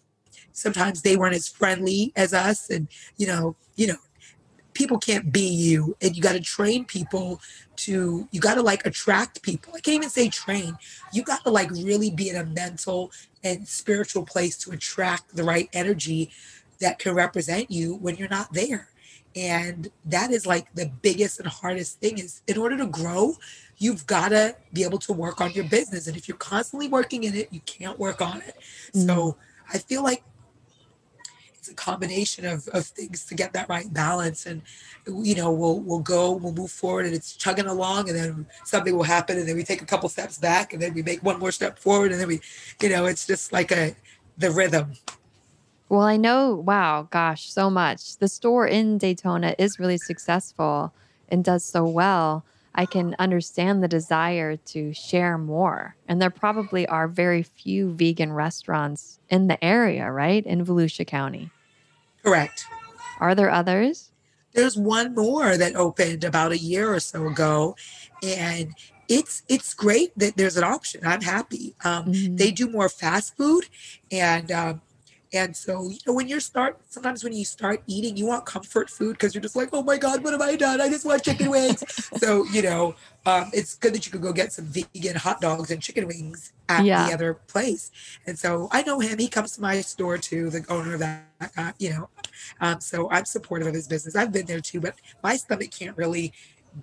[0.57, 2.71] sometimes they weren't as friendly as us.
[2.71, 3.97] And you know you know
[4.77, 5.97] people can't be you.
[6.03, 7.41] And you got to train people
[7.77, 9.73] to you got to like attract people.
[9.75, 10.77] I can't even say train.
[11.13, 13.11] You got to like really be in a mental
[13.43, 16.31] and spiritual place to attract the right energy
[16.81, 18.89] that can represent you when you're not there.
[19.35, 23.35] And that is like the biggest and hardest thing is in order to grow
[23.79, 26.07] you've got to be able to work on your business.
[26.07, 28.57] And if you're constantly working in it you can't work on it.
[28.95, 29.07] Mm-hmm.
[29.07, 29.37] so
[29.73, 30.23] i feel like
[31.67, 34.63] it's a combination of, of things to get that right balance and
[35.07, 38.97] you know we'll we'll go we'll move forward and it's chugging along and then something
[38.97, 41.39] will happen and then we take a couple steps back and then we make one
[41.39, 42.41] more step forward and then we
[42.81, 43.95] you know it's just like a
[44.39, 44.93] the rhythm
[45.89, 50.93] well i know wow gosh so much the store in daytona is really successful
[51.29, 52.45] and does so well
[52.79, 55.97] I can understand the desire to share more.
[56.07, 60.45] And there probably are very few vegan restaurants in the area, right?
[60.45, 61.51] In Volusia County.
[62.27, 62.67] Correct.
[63.21, 64.11] Are there others?
[64.53, 67.77] There's one more that opened about a year or so ago,
[68.21, 68.75] and
[69.09, 71.03] it's it's great that there's an option.
[71.07, 71.77] I'm happy.
[71.85, 72.35] Um, mm-hmm.
[72.35, 73.69] They do more fast food,
[74.11, 74.81] and um,
[75.37, 78.89] and so, you know, when you start, sometimes when you start eating, you want comfort
[78.89, 80.81] food because you're just like, oh my God, what have I done?
[80.81, 81.85] I just want chicken wings.
[82.17, 82.95] so, you know,
[83.27, 86.53] um, it's good that you could go get some vegan hot dogs and chicken wings
[86.69, 87.07] at yeah.
[87.07, 87.91] the other place.
[88.27, 89.19] And so I know him.
[89.19, 92.09] He comes to my store too, the owner of that, uh, you know.
[92.61, 94.17] Um, so I'm supportive of his business.
[94.17, 96.33] I've been there too, but my stomach can't really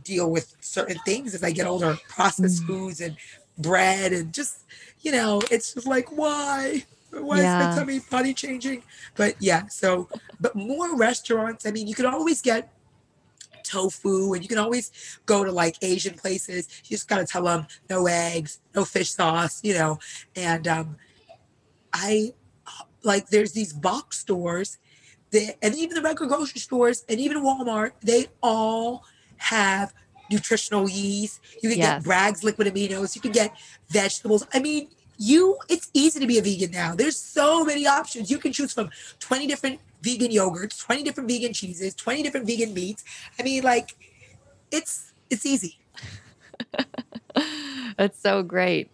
[0.04, 2.68] deal with certain things as I get older, processed mm.
[2.68, 3.16] foods and
[3.58, 4.64] bread and just,
[5.02, 6.86] you know, it's just like, why?
[7.22, 7.76] Why yeah.
[7.76, 8.84] tummy body changing?
[9.16, 11.66] But yeah, so but more restaurants.
[11.66, 12.74] I mean, you can always get
[13.64, 14.92] tofu and you can always
[15.26, 16.68] go to like Asian places.
[16.86, 20.00] You just gotta tell them no eggs, no fish sauce, you know.
[20.36, 20.98] And um
[21.92, 22.34] I
[23.04, 24.78] like there's these box stores
[25.32, 29.04] that and even the regular grocery stores and even Walmart, they all
[29.38, 29.94] have
[30.32, 31.40] nutritional yeast.
[31.62, 31.96] You can yes.
[31.96, 33.56] get Bragg's liquid aminos, you can get
[33.90, 34.48] vegetables.
[34.54, 36.96] I mean, you it's easy to be a vegan now.
[36.96, 38.32] There's so many options.
[38.32, 42.74] You can choose from 20 different vegan yogurts, 20 different vegan cheeses, 20 different vegan
[42.74, 43.04] meats.
[43.40, 43.96] I mean, like
[44.72, 45.80] it's it's easy.
[47.98, 48.90] That's so great.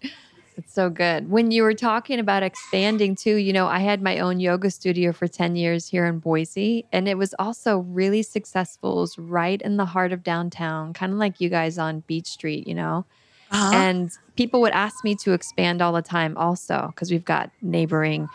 [0.60, 1.30] It's so good.
[1.30, 5.14] When you were talking about expanding too, you know, I had my own yoga studio
[5.14, 8.98] for 10 years here in Boise, and it was also really successful.
[8.98, 12.28] It was right in the heart of downtown, kind of like you guys on Beach
[12.28, 13.06] Street, you know?
[13.52, 13.76] Uh-huh.
[13.76, 18.30] And people would ask me to expand all the time, also, because we've got neighboring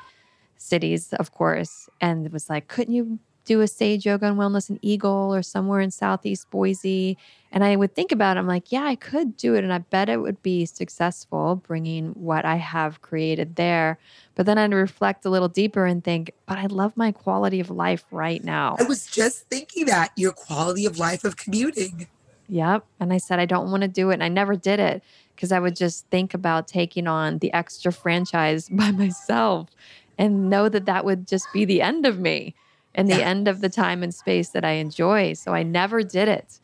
[0.57, 1.89] cities, of course.
[2.01, 5.43] And it was like, couldn't you do a Sage Yoga and Wellness in Eagle or
[5.43, 7.19] somewhere in Southeast Boise?
[7.53, 8.41] And I would think about it.
[8.41, 9.63] I'm like, yeah, I could do it.
[9.63, 13.99] And I bet it would be successful bringing what I have created there.
[14.35, 17.71] But then I'd reflect a little deeper and think, but I love my quality of
[17.71, 18.77] life right now.
[18.81, 22.09] I was just thinking that your quality of life of commuting.
[22.49, 22.85] Yep.
[23.01, 24.15] And I said, I don't want to do it.
[24.15, 25.03] And I never did it
[25.35, 29.71] because I would just think about taking on the extra franchise by myself
[30.19, 32.55] and know that that would just be the end of me
[32.95, 33.29] and the yeah.
[33.29, 35.33] end of the time and space that I enjoy.
[35.33, 36.61] So I never did it.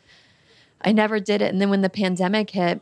[0.82, 1.50] I never did it.
[1.50, 2.80] And then when the pandemic hit,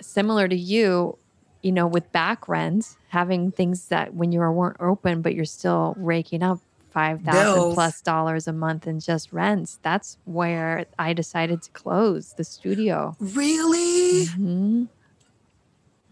[0.00, 1.18] similar to you,
[1.62, 5.94] you know, with back rent, having things that when you weren't open, but you're still
[5.96, 6.60] raking up
[6.94, 9.78] five thousand plus dollars a month in just rents.
[9.82, 13.16] That's where I decided to close the studio.
[13.18, 14.26] Really?
[14.26, 14.84] Mm-hmm.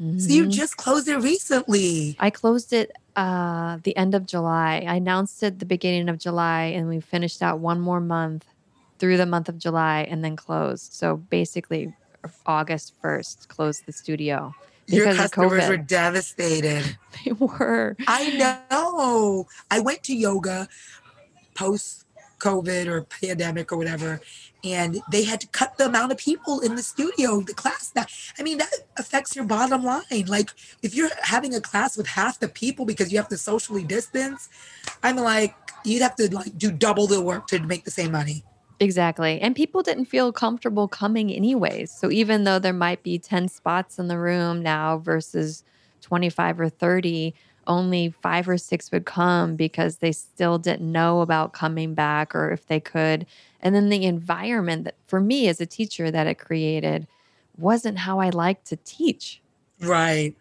[0.03, 0.19] Mm-hmm.
[0.19, 2.17] So you just closed it recently.
[2.19, 4.85] I closed it uh the end of July.
[4.87, 8.45] I announced it the beginning of July and we finished out one more month
[8.99, 10.93] through the month of July and then closed.
[10.93, 11.95] So basically,
[12.47, 14.55] August 1st, closed the studio.
[14.87, 16.99] Your customers were devastated.
[17.25, 17.97] they were.
[18.07, 19.47] I know.
[19.71, 20.69] I went to yoga
[21.55, 22.07] post
[22.39, 24.21] COVID or pandemic or whatever,
[24.65, 27.91] and they had to cut the amount of people in the studio, the class.
[27.91, 30.27] That I mean, that affects your bottom line.
[30.27, 30.51] Like
[30.83, 34.49] if you're having a class with half the people because you have to socially distance,
[35.03, 38.45] I'm like, you'd have to like do double the work to make the same money.
[38.83, 39.41] Exactly.
[39.41, 41.93] And people didn't feel comfortable coming anyways.
[41.93, 45.63] So even though there might be 10 spots in the room now versus
[46.01, 47.33] 25 or 30,
[47.69, 52.51] only five or six would come because they still didn't know about coming back or
[52.51, 53.25] if they could.
[53.61, 57.07] And then the environment that for me as a teacher that it created
[57.57, 59.41] wasn't how I like to teach.
[59.81, 60.35] Right.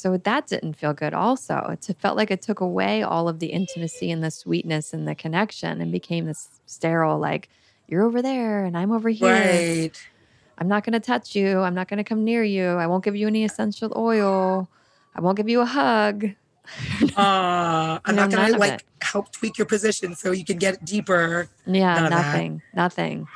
[0.00, 1.76] So that didn't feel good also.
[1.76, 5.14] It felt like it took away all of the intimacy and the sweetness and the
[5.14, 7.50] connection and became this sterile, like,
[7.86, 9.28] you're over there and I'm over here.
[9.28, 10.08] Right.
[10.56, 11.60] I'm not going to touch you.
[11.60, 12.66] I'm not going to come near you.
[12.66, 14.70] I won't give you any essential oil.
[15.14, 16.24] I won't give you a hug.
[17.16, 21.50] uh, I'm not going to like help tweak your position so you can get deeper.
[21.66, 23.28] Yeah, nothing, nothing.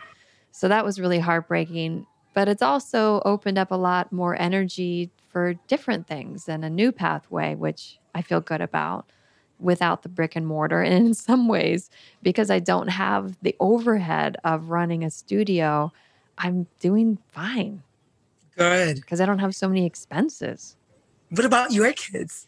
[0.52, 2.06] So that was really heartbreaking.
[2.32, 6.92] But it's also opened up a lot more energy for different things and a new
[6.92, 9.10] pathway, which I feel good about
[9.58, 10.80] without the brick and mortar.
[10.80, 11.90] And in some ways,
[12.22, 15.92] because I don't have the overhead of running a studio,
[16.38, 17.82] I'm doing fine.
[18.56, 18.94] Good.
[18.94, 20.76] Because I don't have so many expenses.
[21.30, 22.46] What about your kids?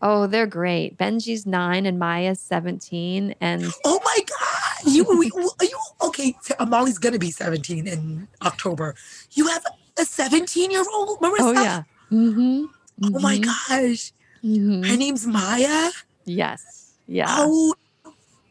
[0.00, 0.96] Oh, they're great.
[0.96, 3.34] Benji's nine and Maya's 17.
[3.40, 4.92] And oh my God.
[4.92, 5.24] You, are
[5.64, 6.36] you okay?
[6.64, 8.94] Molly's going to be 17 in October.
[9.32, 9.64] You have
[9.98, 11.36] a 17 year old Marissa?
[11.40, 11.82] Oh, yeah.
[12.10, 12.40] Mm-hmm.
[12.40, 13.16] Mm-hmm.
[13.16, 13.44] Oh my mm-hmm.
[13.44, 14.12] gosh.
[14.44, 14.82] Mm-hmm.
[14.82, 15.90] Her name's Maya.
[16.24, 16.92] Yes.
[17.06, 17.26] Yeah.
[17.28, 17.74] Oh,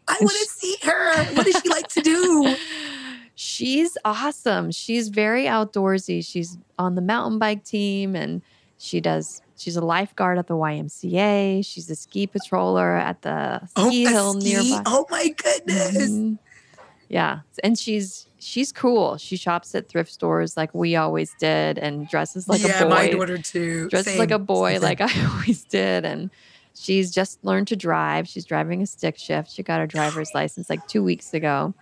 [0.07, 1.25] I want to see her.
[1.33, 2.55] What does she like to do?
[3.35, 4.71] She's awesome.
[4.71, 6.25] She's very outdoorsy.
[6.25, 8.41] She's on the mountain bike team and
[8.77, 11.65] she does she's a lifeguard at the YMCA.
[11.65, 14.53] She's a ski patroller at the ski oh, hill ski?
[14.53, 14.83] nearby.
[14.85, 16.09] Oh my goodness.
[16.09, 16.33] Mm-hmm.
[17.09, 17.39] Yeah.
[17.63, 19.17] And she's she's cool.
[19.17, 22.89] She shops at thrift stores like we always did and dresses like yeah, a boy.
[22.89, 23.89] Yeah, my daughter too.
[23.89, 24.19] Dresses Same.
[24.19, 24.81] like a boy Same.
[24.83, 26.05] like I always did.
[26.05, 26.29] And
[26.75, 28.27] she's just learned to drive.
[28.27, 29.51] She's driving a stick shift.
[29.51, 31.73] She got her driver's license like two weeks ago.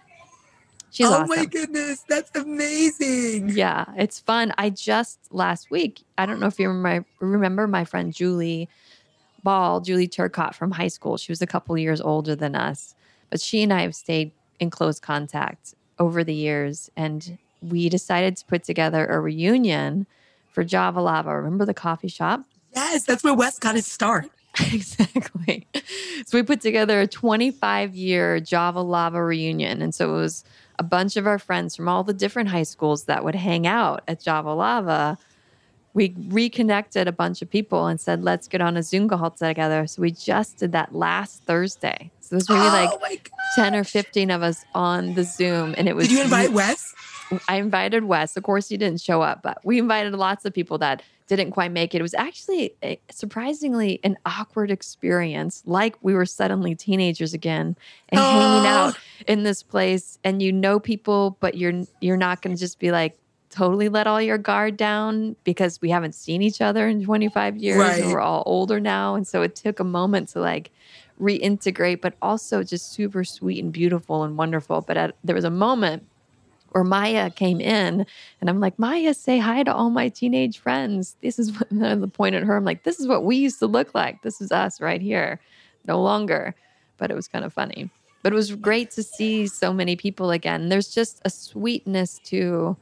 [0.90, 1.28] She's oh awesome.
[1.28, 3.50] my goodness, that's amazing.
[3.50, 4.54] Yeah, it's fun.
[4.58, 8.70] I just last week, I don't know if you remember, remember my friend Julie
[9.44, 11.18] Ball, Julie Turcott from high school.
[11.18, 12.96] She was a couple years older than us,
[13.30, 16.90] but she and I have stayed in close contact over the years.
[16.96, 20.06] And we decided to put together a reunion
[20.52, 21.36] for Java Lava.
[21.36, 22.44] Remember the coffee shop?
[22.76, 24.30] Yes, that's where Wes got his start.
[24.74, 25.68] exactly.
[26.26, 29.82] So we put together a 25 year Java Lava reunion.
[29.82, 30.44] And so it was
[30.80, 34.04] a bunch of our friends from all the different high schools that would hang out
[34.08, 35.18] at Java Lava.
[35.94, 39.88] We reconnected a bunch of people and said, let's get on a Zoom call together.
[39.88, 42.12] So we just did that last Thursday.
[42.28, 45.76] So there's maybe oh like 10 or 15 of us on the Zoom.
[45.78, 46.08] And it was.
[46.08, 46.94] Did you invite Wes?
[47.48, 48.38] I invited Wes.
[48.38, 51.72] Of course, he didn't show up, but we invited lots of people that didn't quite
[51.72, 52.00] make it.
[52.00, 57.76] It was actually a, surprisingly an awkward experience, like we were suddenly teenagers again
[58.10, 58.70] and hanging oh.
[58.70, 62.80] out in this place and you know people but you're you're not going to just
[62.80, 63.18] be like
[63.50, 67.78] totally let all your guard down because we haven't seen each other in 25 years
[67.78, 68.04] Right.
[68.04, 70.70] and we're all older now and so it took a moment to like
[71.20, 75.50] reintegrate but also just super sweet and beautiful and wonderful but at, there was a
[75.50, 76.04] moment
[76.72, 78.06] where Maya came in
[78.40, 81.16] and I'm like, Maya, say hi to all my teenage friends.
[81.22, 82.56] This is what the point at her.
[82.56, 84.22] I'm like, this is what we used to look like.
[84.22, 85.40] This is us right here.
[85.88, 86.54] No longer.
[86.98, 87.90] But it was kind of funny.
[88.22, 90.70] But it was great to see so many people again.
[90.70, 92.76] There's just a sweetness to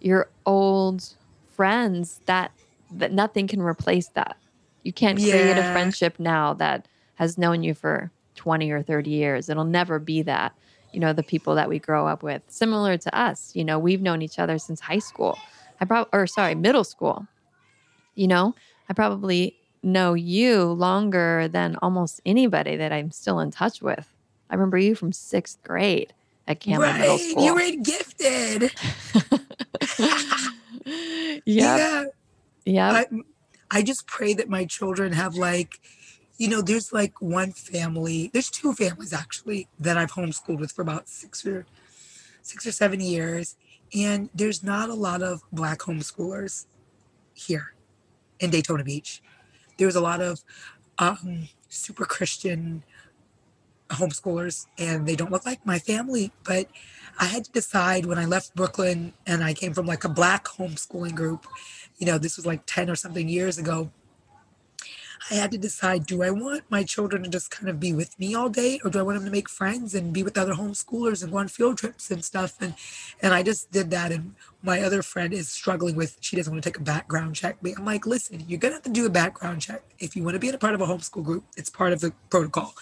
[0.00, 1.08] your old
[1.54, 2.52] friends that
[2.94, 4.36] that nothing can replace that.
[4.82, 6.86] You can't create a friendship now that
[7.22, 9.48] has known you for 20 or 30 years.
[9.48, 10.52] It'll never be that
[10.92, 12.42] you know the people that we grow up with.
[12.48, 15.38] Similar to us you know we've known each other since high school.
[15.80, 17.26] I probably or sorry middle school.
[18.14, 18.54] You know
[18.88, 24.06] i probably know you longer than almost anybody that i'm still in touch with.
[24.50, 26.12] I remember you from sixth grade
[26.46, 27.44] at cameron middle school.
[27.44, 28.72] You were gifted.
[30.84, 31.44] yep.
[31.46, 32.04] Yeah.
[32.64, 33.08] yep.
[33.12, 35.80] I, I just pray that my children have like,
[36.38, 40.82] you know, there's like one family, there's two families actually that I've homeschooled with for
[40.82, 41.66] about six or
[42.42, 43.56] six or seven years.
[43.94, 46.66] And there's not a lot of black homeschoolers
[47.34, 47.74] here
[48.40, 49.22] in Daytona Beach.
[49.78, 50.40] There's a lot of
[50.98, 52.84] um, super Christian
[53.90, 56.32] homeschoolers and they don't look like my family.
[56.44, 56.68] But
[57.18, 60.44] I had to decide when I left Brooklyn and I came from like a black
[60.44, 61.46] homeschooling group,
[61.98, 63.90] you know, this was like 10 or something years ago.
[65.30, 68.18] I had to decide do I want my children to just kind of be with
[68.18, 70.54] me all day or do I want them to make friends and be with other
[70.54, 72.56] homeschoolers and go on field trips and stuff?
[72.60, 72.74] And
[73.20, 76.62] and I just did that and my other friend is struggling with she doesn't want
[76.64, 77.56] to take a background check.
[77.62, 80.24] But I'm like listen you're going to have to do a background check if you
[80.24, 81.44] want to be in a part of a homeschool group.
[81.56, 82.74] It's part of the protocol.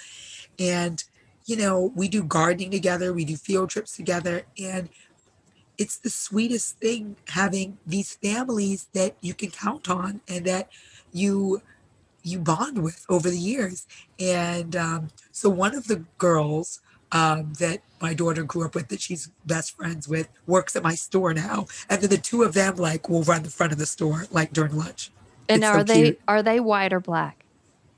[0.58, 1.02] And
[1.46, 4.88] you know we do gardening together we do field trips together and
[5.78, 10.68] it's the sweetest thing having these families that you can count on and that
[11.12, 11.62] you
[12.22, 13.86] you bond with over the years.
[14.18, 16.80] And um, so one of the girls
[17.12, 20.94] um, that my daughter grew up with, that she's best friends with, works at my
[20.94, 21.66] store now.
[21.88, 24.52] And then the two of them like will run the front of the store like
[24.52, 25.10] during lunch.
[25.48, 26.20] and It's so are they cute.
[26.28, 27.44] are they white or black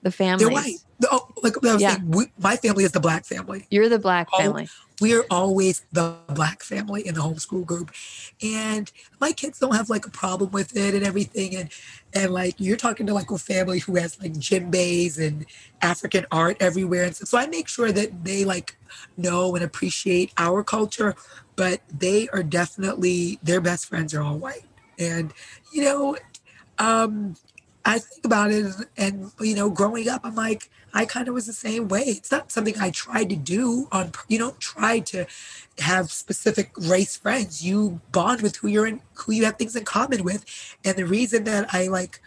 [0.02, 0.76] the families They're white.
[1.10, 1.96] Oh, like I was Yeah.
[1.96, 3.66] saying, we, my family is the black family.
[3.70, 4.68] you're the black Oh, family.
[5.00, 7.90] we are always the black family in the homeschool group.
[8.42, 11.56] And my kids don't have like a problem with it and everything.
[11.56, 11.70] And
[12.14, 15.46] and like you're talking to like a family who has like djembes and
[15.80, 18.76] african art everywhere and so, so i make sure that they like
[19.16, 21.14] know and appreciate our culture.
[21.56, 24.68] But they are definitely their best friends are all white.
[24.98, 25.32] And
[25.72, 26.16] you know
[26.78, 27.34] um
[27.84, 31.46] i think about it and you know growing up i'm like I kind of was
[31.46, 32.02] the same way.
[32.02, 34.12] It's not something I tried to do on.
[34.28, 35.26] You don't try to
[35.78, 37.64] have specific race friends.
[37.64, 40.44] You bond with who you're in, who you have things in common with.
[40.84, 42.20] And the reason that I like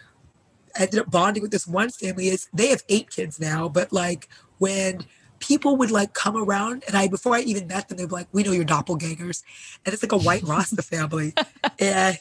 [0.76, 3.68] ended up bonding with this one family is they have eight kids now.
[3.68, 5.06] But like when
[5.38, 8.28] people would like come around, and I before I even met them, they'd be like,
[8.32, 9.42] "We know you're doppelgangers,"
[9.84, 11.34] and it's like a white Rasta family,
[11.78, 12.18] and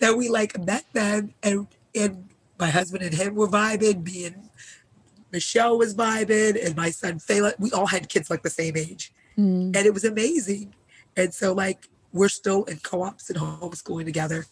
[0.00, 2.28] that we like met them, and and
[2.58, 4.48] my husband and him were vibing, me and
[5.32, 7.54] Michelle was vibing, and my son Phelan.
[7.58, 9.74] We all had kids like the same age, Mm.
[9.74, 10.74] and it was amazing.
[11.16, 14.46] And so, like, we're still in co-ops and homeschooling together,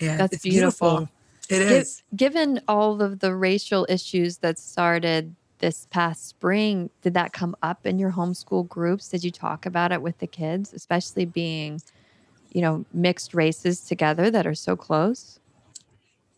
[0.00, 0.90] and That's it's beautiful.
[0.90, 1.14] beautiful.
[1.50, 2.02] It is.
[2.16, 7.84] given all of the racial issues that started this past spring, did that come up
[7.86, 9.08] in your homeschool groups?
[9.08, 11.82] Did you talk about it with the kids, especially being,
[12.52, 15.38] you know, mixed races together that are so close?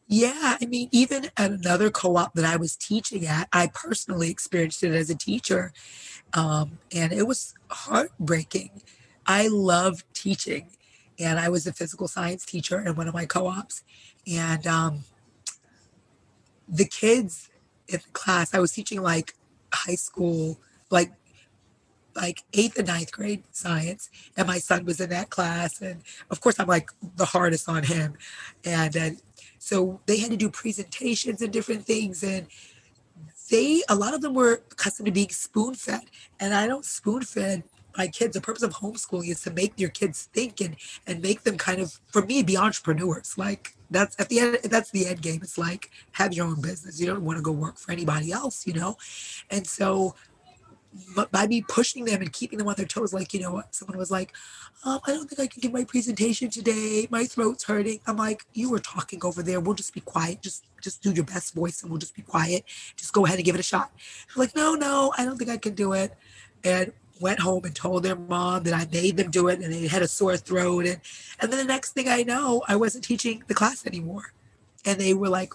[0.09, 4.85] Yeah, I mean, even at another co-op that I was teaching at, I personally experienced
[4.85, 5.73] it as a teacher,
[6.35, 8.83] um, and it was heartbreaking.
[9.27, 10.69] I love teaching,
[11.19, 13.83] and I was a physical science teacher in one of my co-ops,
[14.29, 15.01] and um,
[16.69, 17.51] the kids
[17.89, 19.35] in the class, I was teaching like
[19.73, 20.59] high school,
[20.91, 21.13] like
[22.15, 26.41] like eighth and ninth grade science, and my son was in that class, and of
[26.41, 28.15] course I'm like the hardest on him,
[28.65, 29.11] and uh,
[29.67, 32.47] so they had to do presentations and different things, and
[33.51, 36.05] they a lot of them were accustomed to being spoon fed,
[36.39, 37.65] and I don't spoon fed
[37.99, 38.35] my kids.
[38.35, 40.77] The purpose of homeschooling is to make your kids think and
[41.09, 43.37] and make them kind of, for me, be entrepreneurs.
[43.37, 45.41] Like that's at the end, that's the end game.
[45.43, 47.01] It's like have your own business.
[47.01, 48.97] You don't want to go work for anybody else, you know,
[49.51, 50.15] and so
[51.31, 54.11] by me pushing them and keeping them on their toes, like, you know, someone was
[54.11, 54.33] like,
[54.85, 57.07] um, I don't think I can give my presentation today.
[57.11, 58.01] My throat's hurting.
[58.07, 59.61] I'm like, you were talking over there.
[59.61, 60.43] We'll just be quiet.
[60.43, 62.65] Just just do your best voice and we'll just be quiet.
[62.97, 63.91] Just go ahead and give it a shot.
[64.37, 66.15] Like, no, no, I don't think I can do it.
[66.63, 69.87] And went home and told their mom that I made them do it and they
[69.87, 70.87] had a sore throat.
[70.87, 71.01] And,
[71.41, 74.33] and then the next thing I know, I wasn't teaching the class anymore.
[74.85, 75.53] And they were like,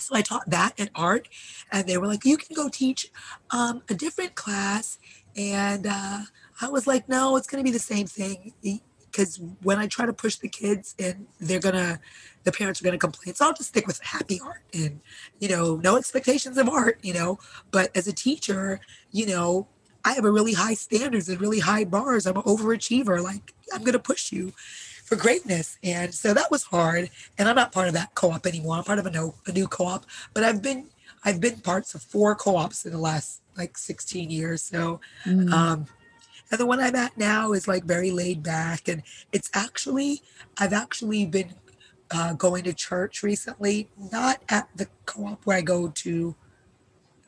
[0.00, 1.28] so I taught that and art.
[1.70, 3.10] And they were like, you can go teach
[3.50, 4.98] um, a different class.
[5.36, 6.20] And uh,
[6.60, 8.52] I was like, no, it's going to be the same thing.
[9.10, 12.00] Because when I try to push the kids and they're to,
[12.44, 13.34] the parents are to complain.
[13.34, 15.00] So I'll just stick with happy art and,
[15.40, 17.38] you know, no expectations of art, you know.
[17.70, 18.80] But as a teacher,
[19.12, 19.68] you know,
[20.04, 22.26] I have a really high standards and really high bars.
[22.26, 23.22] I'm an overachiever.
[23.22, 24.52] Like I'm to push you
[25.08, 25.78] for greatness.
[25.82, 27.10] And so that was hard.
[27.38, 28.76] And I'm not part of that co-op anymore.
[28.76, 30.04] I'm part of a, no, a new co-op,
[30.34, 30.88] but I've been,
[31.24, 34.62] I've been parts of four co-ops in the last like 16 years.
[34.62, 35.50] So, mm.
[35.50, 35.86] um,
[36.50, 38.88] and the one I'm at now is like very laid back.
[38.88, 39.02] And
[39.32, 40.22] it's actually,
[40.58, 41.54] I've actually been
[42.10, 46.34] uh, going to church recently, not at the co op where I go to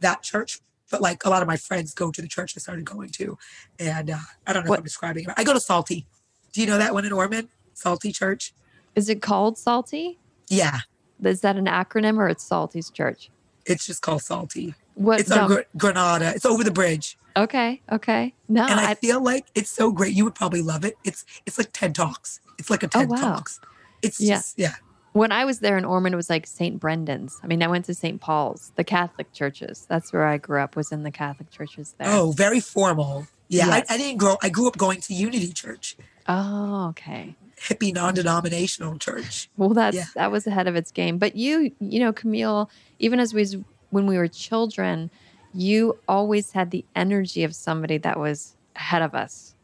[0.00, 0.60] that church,
[0.90, 3.38] but like a lot of my friends go to the church I started going to.
[3.78, 4.76] And uh, I don't know what?
[4.76, 5.30] if I'm describing it.
[5.36, 6.06] I go to Salty.
[6.52, 7.48] Do you know that one in Ormond?
[7.74, 8.52] Salty Church.
[8.94, 10.18] Is it called Salty?
[10.48, 10.80] Yeah.
[11.22, 13.30] Is that an acronym or it's Salty's church?
[13.66, 14.74] It's just called Salty.
[14.94, 15.20] What?
[15.20, 16.32] It's on Granada.
[16.34, 17.16] It's over the bridge.
[17.36, 17.80] Okay.
[17.90, 18.34] Okay.
[18.48, 18.66] No.
[18.66, 20.14] And I, I, feel like it's so great.
[20.14, 20.96] You would probably love it.
[21.04, 22.40] It's it's like TED Talks.
[22.58, 23.20] It's like a oh, TED oh, wow.
[23.20, 23.60] Talks.
[24.02, 24.36] It's yeah.
[24.36, 24.74] just yeah.
[25.12, 26.78] When I was there in Ormond, it was like St.
[26.78, 27.38] Brendan's.
[27.42, 28.20] I mean, I went to St.
[28.20, 29.86] Paul's, the Catholic churches.
[29.88, 30.76] That's where I grew up.
[30.76, 32.08] Was in the Catholic churches there.
[32.08, 33.26] Oh, very formal.
[33.48, 33.90] Yeah, yes.
[33.90, 34.36] I, I didn't grow.
[34.42, 35.96] I grew up going to Unity Church.
[36.28, 39.48] Oh, okay hippie non-denominational church.
[39.56, 40.04] Well, that's yeah.
[40.14, 41.18] that was ahead of its game.
[41.18, 43.46] But you, you know, Camille, even as we
[43.90, 45.10] when we were children,
[45.52, 49.54] you always had the energy of somebody that was ahead of us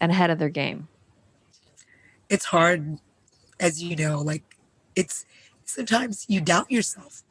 [0.00, 0.88] and ahead of their game.
[2.28, 2.98] It's hard,
[3.60, 4.42] as you know, like
[4.94, 5.24] it's
[5.64, 7.22] sometimes you doubt yourself.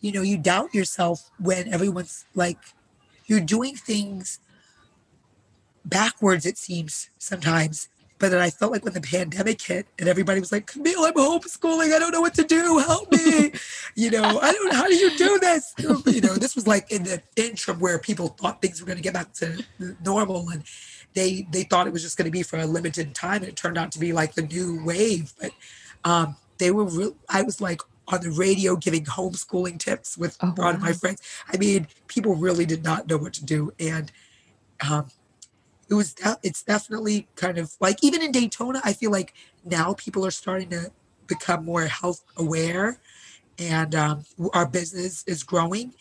[0.00, 2.58] You know, you doubt yourself when everyone's like
[3.26, 4.38] you're doing things
[5.84, 7.88] backwards, it seems sometimes
[8.20, 11.14] but then I felt like when the pandemic hit and everybody was like, Camille, I'm
[11.14, 11.94] homeschooling.
[11.94, 12.78] I don't know what to do.
[12.78, 13.50] Help me.
[13.96, 14.74] you know, I don't.
[14.74, 15.74] How do you do this?
[15.78, 19.02] You know, this was like in the interim where people thought things were going to
[19.02, 19.64] get back to
[20.04, 20.62] normal and
[21.14, 23.38] they they thought it was just going to be for a limited time.
[23.38, 25.32] And it turned out to be like the new wave.
[25.40, 25.52] But
[26.04, 27.16] um, they were real.
[27.28, 30.70] I was like on the radio giving homeschooling tips with oh, wow.
[30.70, 31.22] of my friends.
[31.50, 33.72] I mean, people really did not know what to do.
[33.80, 34.12] And
[34.88, 35.06] um,
[35.90, 39.34] it was it's definitely kind of like even in Daytona, I feel like
[39.64, 40.92] now people are starting to
[41.26, 42.98] become more health aware,
[43.58, 44.24] and um,
[44.54, 45.94] our business is growing.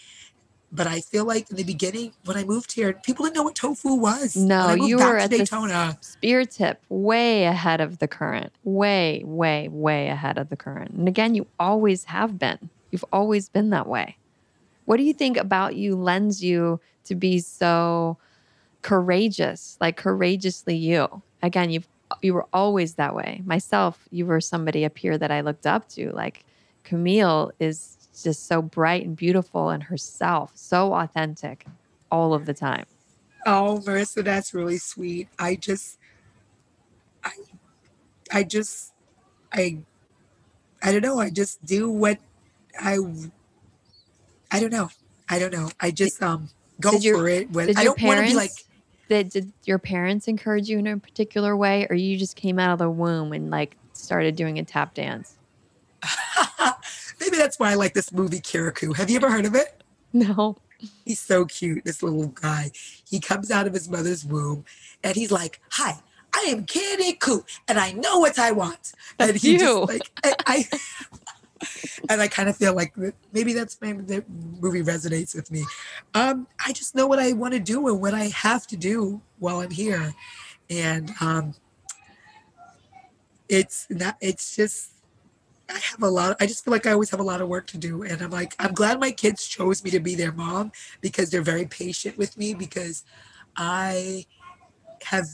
[0.71, 3.55] But I feel like in the beginning, when I moved here, people didn't know what
[3.55, 4.35] tofu was.
[4.35, 5.97] No, you were at Daytona.
[5.99, 10.91] the spear tip, way ahead of the current, way, way, way ahead of the current.
[10.91, 12.69] And again, you always have been.
[12.91, 14.17] You've always been that way.
[14.85, 18.19] What do you think about you lends you to be so
[18.82, 21.21] courageous, like courageously you.
[21.41, 21.88] Again, you've
[22.21, 23.41] you were always that way.
[23.45, 26.11] Myself, you were somebody up here that I looked up to.
[26.11, 26.43] Like
[26.84, 31.65] Camille is just so bright and beautiful in herself, so authentic
[32.11, 32.86] all of the time.
[33.45, 35.30] Oh, Marissa, that's really sweet.
[35.38, 35.97] I just
[37.23, 37.32] I
[38.32, 38.93] I just
[39.53, 39.77] I
[40.82, 42.17] I don't know, I just do what
[42.80, 42.97] I
[44.51, 44.89] I don't know.
[45.30, 45.69] I don't know.
[45.80, 46.49] I just um
[46.82, 47.51] go your, for it.
[47.51, 48.51] When I don't want to be like
[49.10, 52.72] that did your parents encourage you in a particular way or you just came out
[52.72, 55.36] of the womb and like started doing a tap dance?
[57.20, 59.84] Maybe that's why i like this movie kirikou have you ever heard of it?
[60.14, 60.57] No.
[61.05, 62.72] He's so cute this little guy.
[63.07, 64.64] He comes out of his mother's womb
[65.03, 65.95] and he's like hi
[66.34, 68.93] i am kirikou and i know what i want.
[69.20, 69.60] And he you.
[69.60, 70.66] just like I, I
[72.10, 72.93] and I kind of feel like
[73.34, 74.24] maybe that's maybe the
[74.60, 75.66] movie resonates with me.
[76.14, 79.22] Um, I just know what I want to do and what I have to do
[79.39, 80.14] while I'm here,
[80.70, 81.53] and um,
[83.47, 84.18] it's not.
[84.22, 84.91] It's just
[85.70, 86.38] I have a lot.
[86.39, 88.32] I just feel like I always have a lot of work to do, and I'm
[88.32, 92.18] like I'm glad my kids chose me to be their mom because they're very patient
[92.18, 93.03] with me because
[93.55, 94.26] I
[95.03, 95.26] have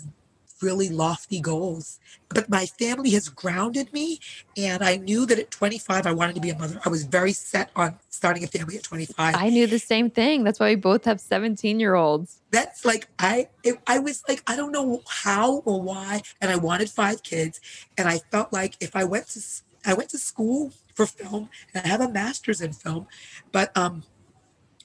[0.65, 1.99] really lofty goals.
[2.29, 4.19] But my family has grounded me.
[4.57, 6.81] And I knew that at 25, I wanted to be a mother.
[6.83, 9.35] I was very set on starting a family at 25.
[9.35, 10.43] I knew the same thing.
[10.43, 12.41] That's why we both have 17 year olds.
[12.51, 16.21] That's like, I, it, I was like, I don't know how or why.
[16.41, 17.61] And I wanted five kids.
[17.97, 19.41] And I felt like if I went to,
[19.85, 23.05] I went to school for film and I have a master's in film,
[23.51, 24.03] but, um,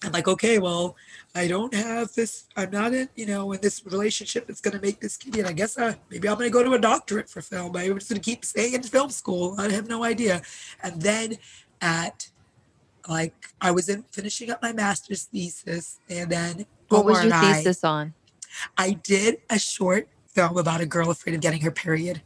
[0.03, 0.97] I'm like, okay, well,
[1.35, 2.47] I don't have this.
[2.57, 5.37] I'm not in, you know, in this relationship that's going to make this kid.
[5.37, 7.77] And I guess uh, maybe I'm going to go to a doctorate for film.
[7.77, 9.57] I'm just going to keep staying in film school.
[9.59, 10.41] I have no idea.
[10.83, 11.37] And then
[11.83, 12.31] at
[13.09, 17.55] like I was in finishing up my master's thesis, and then what was your I-
[17.55, 18.15] thesis on?
[18.77, 22.21] I did a short film about a girl afraid of getting her period,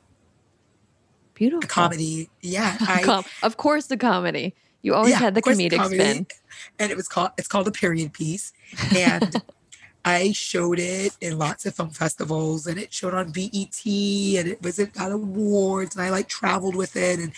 [1.35, 2.31] Beautiful a comedy.
[2.41, 4.55] Yeah, I, of course, the comedy.
[4.85, 5.97] You always yeah, had the comedic comedy.
[5.99, 6.27] spin.
[6.79, 8.53] and it was called it's called a period piece,
[8.95, 9.43] and
[10.05, 14.63] I showed it in lots of film festivals, and it showed on BET, and it
[14.63, 17.33] was it got awards, and I like traveled with it, and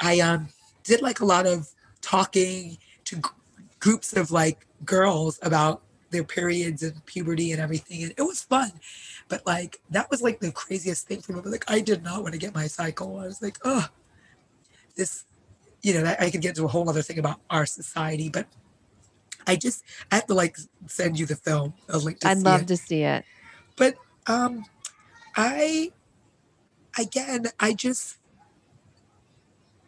[0.00, 0.48] I um
[0.82, 1.68] did like a lot of
[2.00, 3.22] talking to g-
[3.78, 8.72] groups of like girls about their periods and puberty and everything, and it was fun.
[9.28, 11.42] But like that was like the craziest thing for me.
[11.44, 13.16] Like I did not want to get my cycle.
[13.20, 13.86] I was like, oh,
[14.96, 15.24] this,
[15.82, 18.46] you know, I could get into a whole other thing about our society, but
[19.46, 20.56] I just I have to like
[20.86, 22.68] send you the film, a link to I'd love it.
[22.68, 23.24] to see it.
[23.76, 24.64] But um,
[25.36, 25.92] I
[26.98, 28.16] again, I just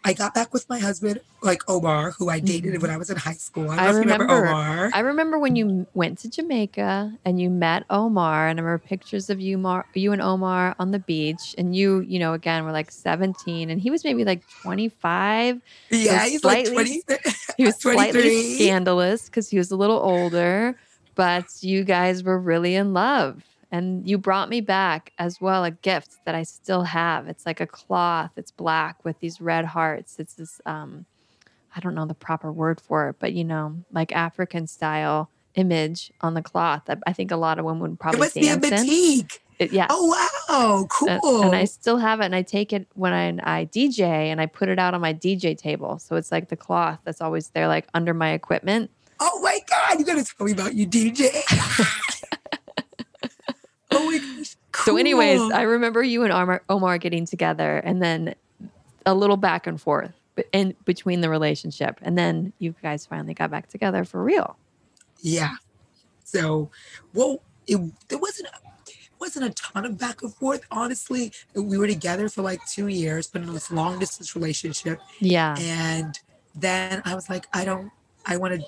[0.05, 3.17] I got back with my husband, like Omar, who I dated when I was in
[3.17, 3.71] high school.
[3.71, 3.81] I Mm-hmm.
[3.81, 4.49] I know if you remember remember.
[4.49, 4.91] Omar.
[4.93, 9.31] I remember when you went to Jamaica and you met Omar, and I remember pictures
[9.31, 12.73] of you, Mar- you and Omar on the beach, and you, you know, again were
[12.73, 15.61] like 17, and he was maybe like 25.
[15.91, 17.35] yeah, so he's slightly- like 20.
[17.59, 20.77] He was slightly scandalous because he was a little older,
[21.15, 23.43] but you guys were really in love.
[23.73, 27.27] And you brought me back as well a gift that I still have.
[27.27, 28.33] It's like a cloth.
[28.37, 30.17] It's black with these red hearts.
[30.19, 31.07] It's this um
[31.75, 36.13] I don't know the proper word for it, but you know, like African style image
[36.21, 36.83] on the cloth.
[36.85, 38.71] that I think a lot of women would It probably be a dance in.
[38.71, 39.43] batik.
[39.59, 39.87] It, yeah.
[39.89, 41.43] Oh wow, cool.
[41.45, 44.47] And, I still have it, and I take it when I, I DJ, and I
[44.47, 45.99] put it out on my DJ table.
[45.99, 48.91] So it's like the cloth that's always there, like under my equipment.
[49.21, 51.31] oh my god, you gotta tell me about you, DJ.
[54.03, 54.57] oh my gosh.
[54.85, 55.41] So, anyways.
[55.53, 58.35] I remember you and Omar, Omar getting together, and then
[59.07, 60.13] a little back and forth
[60.53, 64.57] in between the relationship, and then you guys finally got back together for real.
[65.21, 65.57] Yeah.
[66.25, 66.71] So,
[67.13, 67.79] well, it
[68.09, 70.63] there wasn't a, wasn't a ton of back and forth.
[70.71, 75.55] Honestly, we were together for like two years, but in this long distance relationship, Yeah,
[75.59, 76.19] and
[76.55, 77.91] then I was like, I don't,
[78.27, 78.67] I want to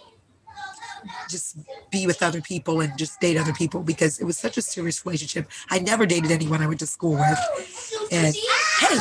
[1.28, 1.58] just
[1.90, 5.04] be with other people and just date other people because it was such a serious
[5.04, 5.48] relationship.
[5.70, 8.08] I never dated anyone I went to school with.
[8.12, 8.34] And
[8.80, 8.98] hey,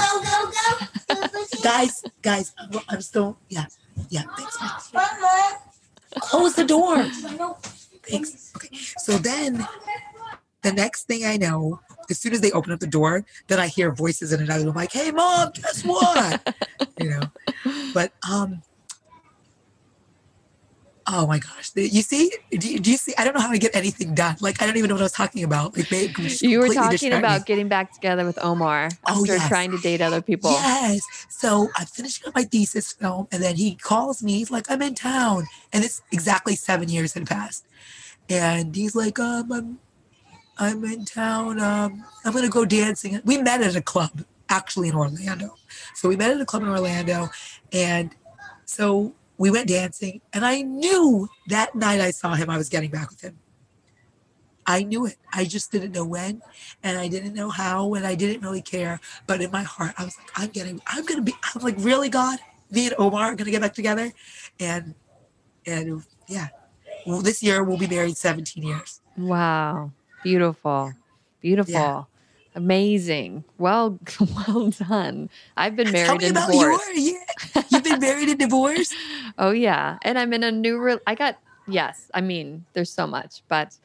[1.64, 2.54] guys, guys,
[2.90, 3.66] I'm still, yeah,
[4.10, 4.58] yeah, thanks.
[6.20, 7.04] Close the door.
[8.04, 8.54] Thanks.
[8.56, 8.70] Okay.
[8.98, 9.66] So then
[10.62, 11.80] the next thing I know,
[12.10, 14.76] as soon as they open up the door, then I hear voices in another room
[14.76, 16.56] like, hey mom, guess what?
[17.00, 17.22] you know.
[17.94, 18.62] But um
[21.06, 21.72] Oh my gosh.
[21.76, 22.32] You see?
[22.52, 23.14] Do you, do you see?
[23.18, 24.38] I don't know how I get anything done.
[24.40, 25.76] Like, I don't even know what I was talking about.
[25.76, 27.20] Like, they you were talking distract me.
[27.20, 29.48] about getting back together with Omar Oh, after yes.
[29.50, 30.52] trying to date other people.
[30.52, 31.02] Yes.
[31.30, 34.34] So I'm finishing up my thesis film, and then he calls me.
[34.38, 37.66] He's like, "I'm in town," and it's exactly seven years had passed,
[38.30, 39.80] and he's like, "Um, I'm,
[40.58, 41.60] I'm in town.
[41.60, 45.56] Um, I'm gonna go dancing." We met at a club, actually in Orlando.
[45.96, 47.30] So we met at a club in Orlando,
[47.74, 48.16] and
[48.66, 49.14] so
[49.44, 53.10] we went dancing, and I knew that night I saw him, I was getting back
[53.10, 53.38] with him.
[54.66, 55.18] I knew it.
[55.34, 56.42] I just didn't know when,
[56.82, 59.02] and I didn't know how, and I didn't really care.
[59.28, 62.08] But in my heart, I was like, I'm getting, I'm gonna be, I'm like, really,
[62.08, 62.40] God,
[62.72, 64.14] me and Omar are gonna get back together,
[64.62, 64.96] and
[65.68, 66.48] and yeah,
[67.06, 69.02] well, this year we'll be married 17 years.
[69.18, 69.92] Wow.
[70.24, 70.94] Beautiful.
[71.42, 72.08] Beautiful.
[72.56, 73.44] Amazing.
[73.58, 74.00] Well,
[74.48, 75.30] well done.
[75.58, 76.98] I've been married Tell me and about divorced.
[76.98, 78.94] your, yeah, you've been married and divorced.
[79.40, 80.80] Oh yeah, and I'm in a new.
[80.80, 82.12] Re- I got yes.
[82.14, 83.76] I mean, there's so much, but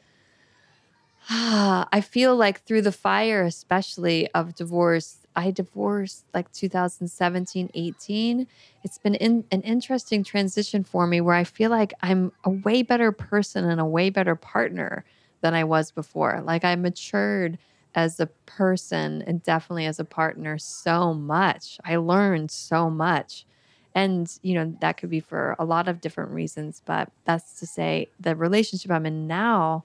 [1.29, 5.17] I feel like through the fire, especially of divorce.
[5.35, 8.47] I divorced like 2017, 18.
[8.83, 12.81] It's been in, an interesting transition for me where I feel like I'm a way
[12.83, 15.05] better person and a way better partner
[15.41, 16.41] than I was before.
[16.43, 17.57] Like I matured
[17.95, 21.79] as a person and definitely as a partner so much.
[21.83, 23.45] I learned so much.
[23.95, 27.65] And, you know, that could be for a lot of different reasons, but that's to
[27.65, 29.83] say the relationship I'm in now,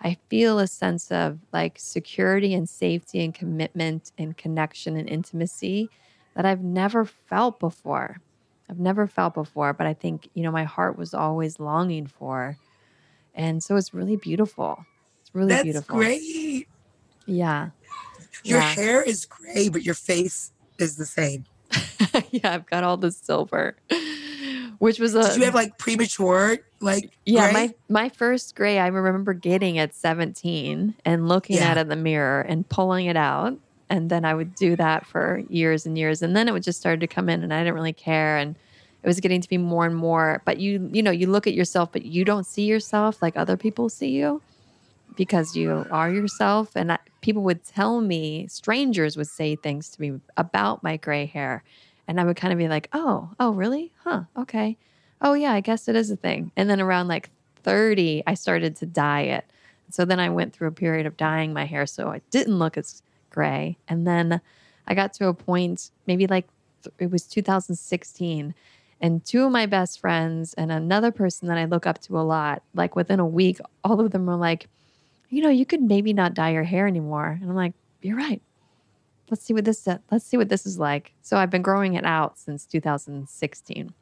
[0.00, 5.88] I feel a sense of like security and safety and commitment and connection and intimacy
[6.36, 8.18] that I've never felt before.
[8.70, 12.56] I've never felt before, but I think, you know, my heart was always longing for.
[13.34, 14.84] And so it's really beautiful.
[15.22, 15.96] It's really That's beautiful.
[15.96, 16.68] great.
[17.28, 17.70] Yeah.
[18.44, 18.74] Your Yeah.
[18.74, 21.44] hair is gray, but your face is the same.
[22.30, 23.76] yeah, I've got all the silver.
[24.78, 27.52] which was a Did you have like premature, like yeah, gray?
[27.52, 31.70] my my first gray I remember getting at 17 and looking Yeah.
[31.72, 33.58] at it in the mirror and pulling it out.
[33.90, 36.22] And then I would do that for years and years.
[36.22, 38.36] And then it would just start to come in and I didn't really care.
[38.36, 38.54] And
[39.02, 40.42] it was getting to be more and more.
[40.44, 43.56] But you, you know, you look at yourself, but you don't see yourself like other
[43.56, 44.42] people see you
[45.16, 46.72] because you are yourself.
[46.76, 46.98] And I,
[47.28, 51.62] people would tell me, strangers would say things to me about my gray hair.
[52.06, 53.92] And I would kind of be like, oh, oh, really?
[54.02, 54.22] Huh.
[54.34, 54.78] Okay.
[55.20, 56.52] Oh, yeah, I guess it is a thing.
[56.56, 57.28] And then around like
[57.64, 59.44] 30, I started to dye it.
[59.90, 62.78] So then I went through a period of dyeing my hair so it didn't look
[62.78, 63.76] as gray.
[63.88, 64.40] And then
[64.86, 66.48] I got to a point, maybe like
[66.98, 68.54] it was 2016.
[69.02, 72.24] And two of my best friends and another person that I look up to a
[72.24, 74.66] lot, like within a week, all of them were like,
[75.28, 77.38] you know, you could maybe not dye your hair anymore.
[77.40, 78.40] And I'm like, you're right.
[79.30, 81.12] Let's see what this uh, let's see what this is like.
[81.20, 83.92] So I've been growing it out since 2016.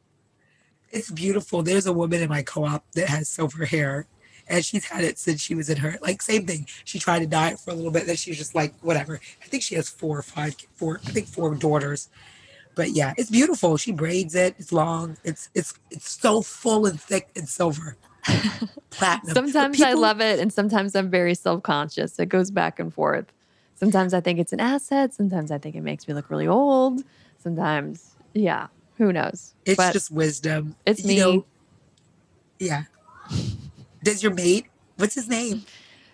[0.91, 1.63] It's beautiful.
[1.63, 4.07] There's a woman in my co-op that has silver hair,
[4.47, 6.67] and she's had it since she was in her like same thing.
[6.85, 9.21] She tried to dye it for a little bit, then she's just like whatever.
[9.43, 11.01] I think she has four or five, four.
[11.05, 12.09] I think four daughters.
[12.77, 13.77] But yeah, it's beautiful.
[13.79, 14.55] She braids it.
[14.59, 15.17] It's long.
[15.25, 17.97] It's it's it's so full and thick and silver,
[18.91, 19.35] platinum.
[19.35, 22.19] Sometimes I love it and sometimes I'm very self-conscious.
[22.19, 23.27] It goes back and forth.
[23.75, 27.03] Sometimes I think it's an asset, sometimes I think it makes me look really old.
[27.39, 29.55] Sometimes, yeah, who knows.
[29.67, 30.75] It's But just wisdom.
[30.87, 31.17] it's You me.
[31.17, 31.45] know,
[32.59, 32.85] yeah.
[34.03, 34.67] Does your mate?
[34.97, 35.65] What's his name?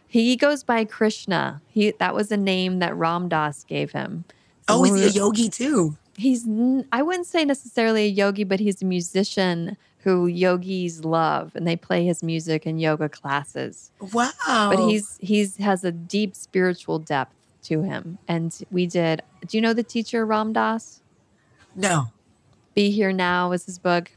[0.09, 1.63] he goes by Krishna.
[1.69, 4.25] He that was a name that Ram Dass gave him.
[4.69, 5.97] So Oh, we he a yogi too?
[6.17, 6.47] he's
[6.93, 11.77] I wouldn't say necessarily a yogi but he's a musician who yogis love and they
[11.77, 13.93] play his music in yoga classes.
[14.13, 14.31] Wow.
[14.47, 17.35] but he's he's has a deep spiritual depth
[17.65, 18.19] to him.
[18.27, 21.01] And we did do you know the teacher ram dass?
[21.77, 22.09] No.
[22.75, 24.11] be here now is his book.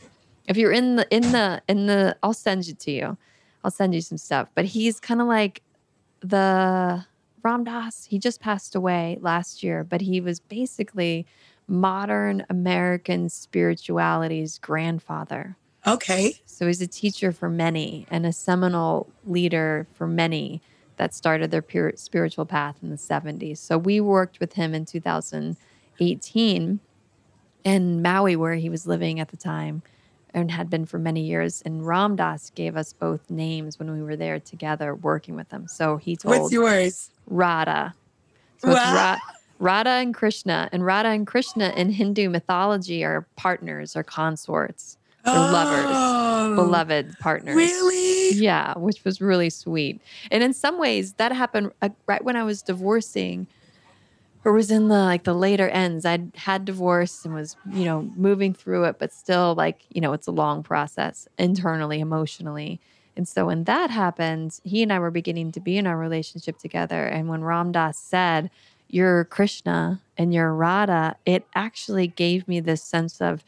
[0.47, 3.17] If you're in the in the in the i'll send it to you.
[3.63, 4.49] I'll send you some stuff.
[4.55, 5.61] But he's kind of like
[6.21, 7.05] the
[7.43, 8.05] ram dass.
[8.05, 11.27] He just passed away last year but he was basically
[11.67, 15.57] modern american spirituality's grandfather
[15.88, 16.36] Okay.
[16.45, 20.61] so he's a teacher for many and a seminal leader for many
[20.97, 23.57] that started their pure spiritual path in the 70s.
[23.57, 26.79] So we worked with him in 2018
[27.63, 29.81] in Maui, where he was living at the time
[30.33, 31.61] and had been for many years.
[31.65, 35.67] And Ram Dass gave us both names when we were there together working with him.
[35.67, 37.09] So he told What's yours?
[37.27, 37.95] Radha.
[38.57, 38.93] So Wow.
[38.93, 39.19] Ra-
[39.59, 40.69] Radha and Krishna.
[40.71, 44.97] And Radha and Krishna in Hindu mythology are partners or consorts.
[45.26, 47.55] They're lovers, Oh, beloved partners.
[47.55, 48.32] Really?
[48.34, 50.01] Yeah, which was really sweet.
[50.32, 53.47] And in some ways, that happened uh, right when I was divorcing,
[54.43, 56.05] or was in the like the later ends.
[56.05, 60.13] I'd had divorced and was you know moving through it, but still like you know
[60.13, 62.80] it's a long process internally, emotionally.
[63.17, 66.57] And so when that happened, he and I were beginning to be in our relationship
[66.59, 67.05] together.
[67.05, 68.51] And when Ram Dass said,
[68.89, 73.43] "You're Krishna and you're Radha," it actually gave me this sense of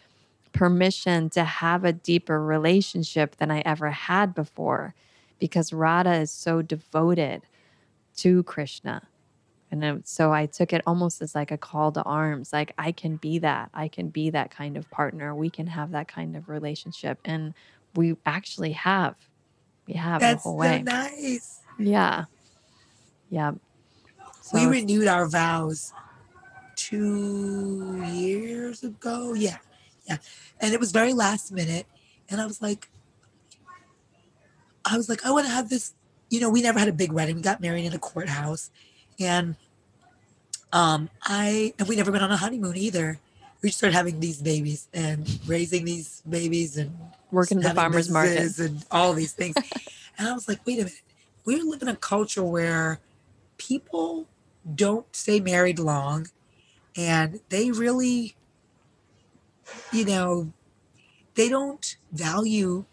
[0.57, 4.95] permission to have a deeper relationship than I ever had before
[5.39, 7.43] because Radha is so devoted
[8.17, 9.07] to Krishna.
[9.69, 12.53] And so I took it almost as like a call to arms.
[12.53, 13.69] Like, I can be that.
[13.73, 15.35] I can be that kind of partner.
[15.35, 17.19] We can have that kind of relationship.
[17.25, 17.53] And
[17.95, 19.15] we actually have.
[19.87, 20.83] We have That's the whole so way.
[20.83, 21.59] nice.
[21.77, 22.25] Yeah.
[23.29, 23.51] Yeah.
[24.41, 25.93] So we renewed our vows
[26.75, 29.33] two years ago.
[29.33, 29.57] Yeah.
[30.07, 30.17] Yeah.
[30.59, 31.85] And it was very last minute.
[32.29, 32.89] And I was like,
[34.85, 35.93] I was like, I want to have this.
[36.29, 37.35] You know, we never had a big wedding.
[37.35, 38.69] We got married in a courthouse.
[39.19, 39.55] And
[40.73, 43.19] um, I, and we never went on a honeymoon either.
[43.61, 46.95] We just started having these babies and raising these babies and
[47.31, 48.57] working at the farmer's market.
[48.59, 49.55] and all these things.
[50.17, 51.01] and I was like, wait a minute.
[51.45, 52.99] We live in a culture where
[53.57, 54.27] people
[54.75, 56.27] don't stay married long
[56.95, 58.35] and they really,
[59.91, 60.51] you know,
[61.35, 62.85] they don't value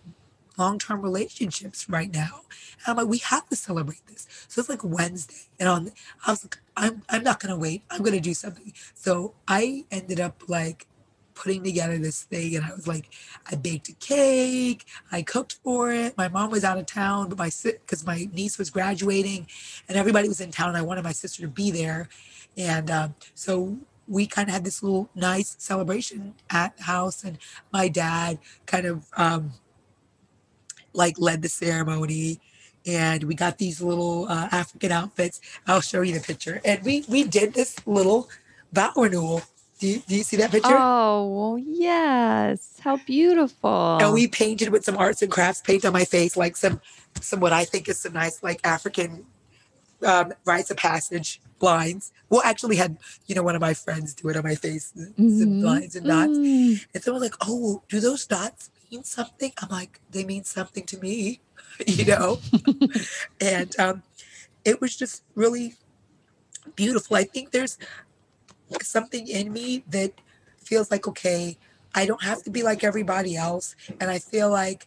[0.56, 2.42] long term relationships right now.
[2.86, 4.26] And I'm like, we have to celebrate this.
[4.48, 5.48] So it's like Wednesday.
[5.58, 5.92] And on
[6.26, 7.82] I was like, I'm I'm not gonna wait.
[7.90, 8.72] I'm gonna do something.
[8.94, 10.86] So I ended up like
[11.34, 13.10] putting together this thing and I was like,
[13.50, 16.16] I baked a cake, I cooked for it.
[16.16, 19.46] My mom was out of town, but my because my niece was graduating
[19.88, 20.68] and everybody was in town.
[20.68, 22.08] And I wanted my sister to be there.
[22.56, 27.38] And um, so we kind of had this little nice celebration at the house and
[27.72, 29.52] my dad kind of um,
[30.92, 32.40] like led the ceremony
[32.86, 37.04] and we got these little uh, african outfits i'll show you the picture and we
[37.08, 38.28] we did this little
[38.72, 39.42] vow renewal
[39.80, 40.76] Do you, do you see that picture?
[40.78, 42.78] Oh, yes.
[42.80, 43.98] How beautiful.
[44.00, 46.80] And we painted with some arts and crafts paint on my face, like some,
[47.20, 49.26] some what I think is some nice, like African
[50.04, 52.12] um, rites of passage lines.
[52.30, 55.38] Well, actually, had you know one of my friends do it on my face, mm-hmm.
[55.38, 56.32] some lines and dots.
[56.32, 56.86] Mm.
[56.94, 60.98] And someone like, "Oh, do those dots mean something?" I'm like, "They mean something to
[60.98, 61.40] me,"
[61.86, 62.40] you know.
[63.40, 64.02] and um,
[64.64, 65.74] it was just really
[66.76, 67.16] beautiful.
[67.16, 67.78] I think there's
[68.82, 70.12] something in me that
[70.58, 71.58] feels like okay,
[71.94, 74.86] I don't have to be like everybody else, and I feel like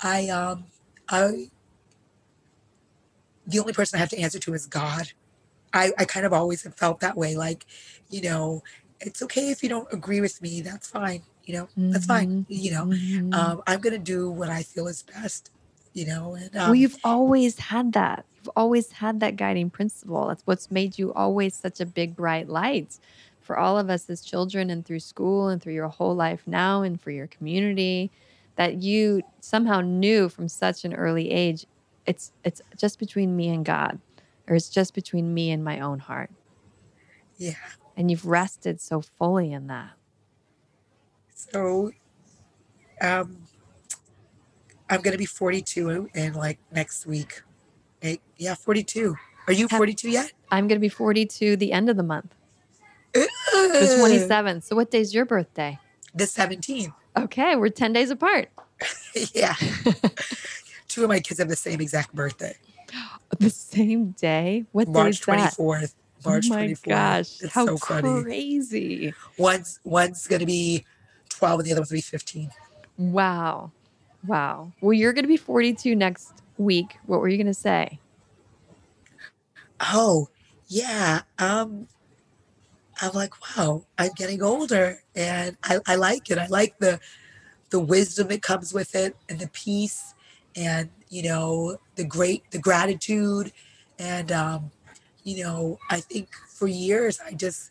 [0.00, 0.64] I um
[1.08, 1.50] I
[3.48, 5.10] the only person I have to answer to is God.
[5.72, 7.36] I, I kind of always have felt that way.
[7.36, 7.66] Like,
[8.10, 8.62] you know,
[9.00, 10.60] it's okay if you don't agree with me.
[10.60, 11.22] That's fine.
[11.44, 11.90] You know, mm-hmm.
[11.90, 12.28] that's fine.
[12.28, 12.52] Mm-hmm.
[12.52, 13.34] You know, mm-hmm.
[13.34, 15.50] um, I'm going to do what I feel is best,
[15.94, 16.34] you know.
[16.34, 18.26] And, um, well, you've always had that.
[18.36, 20.28] You've always had that guiding principle.
[20.28, 22.98] That's what's made you always such a big, bright light
[23.40, 26.82] for all of us as children and through school and through your whole life now
[26.82, 28.10] and for your community
[28.56, 31.64] that you somehow knew from such an early age
[32.08, 34.00] it's it's just between me and God
[34.48, 36.30] or it's just between me and my own heart.
[37.36, 37.52] Yeah.
[37.96, 39.90] And you've rested so fully in that.
[41.34, 41.92] So
[43.00, 43.36] um
[44.90, 47.42] I'm going to be 42 in like next week.
[48.00, 49.14] Eight, yeah, 42.
[49.46, 50.32] Are you 42 yet?
[50.50, 52.34] I'm going to be 42 the end of the month.
[53.12, 54.62] the 27th.
[54.64, 55.78] So what day's your birthday?
[56.14, 56.94] The 17th.
[57.18, 58.48] Okay, we're 10 days apart.
[59.34, 59.56] yeah.
[60.88, 62.56] Two of my kids have the same exact birthday.
[63.38, 64.64] The same day?
[64.72, 65.54] What March day is that?
[65.58, 65.94] 24th.
[66.24, 66.82] March oh my 24th.
[66.82, 69.12] gosh, it's how so crazy.
[69.36, 70.86] One's one's going to be
[71.28, 72.50] 12 and the other one's going to be 15.
[72.96, 73.70] Wow.
[74.26, 74.72] Wow.
[74.80, 76.96] Well, you're going to be 42 next week.
[77.06, 78.00] What were you going to say?
[79.80, 80.28] Oh,
[80.68, 81.22] yeah.
[81.38, 81.86] Um
[83.00, 86.38] I'm like, wow, I'm getting older and I, I like it.
[86.38, 86.98] I like the
[87.70, 90.14] the wisdom that comes with it and the peace
[90.56, 93.52] and you know the great the gratitude.
[93.98, 94.70] And um
[95.24, 97.70] you know i think for years i just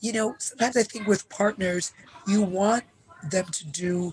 [0.00, 1.92] you know sometimes i think with partners
[2.26, 2.84] you want
[3.30, 4.12] them to do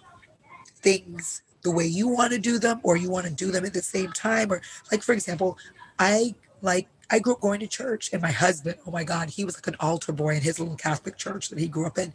[0.78, 3.74] things the way you want to do them or you want to do them at
[3.74, 4.52] the same time.
[4.52, 5.58] Or like for example
[6.00, 9.46] i like i grew up going to church and my husband oh my god he
[9.46, 12.14] was like an altar boy in his little catholic church that he grew up in.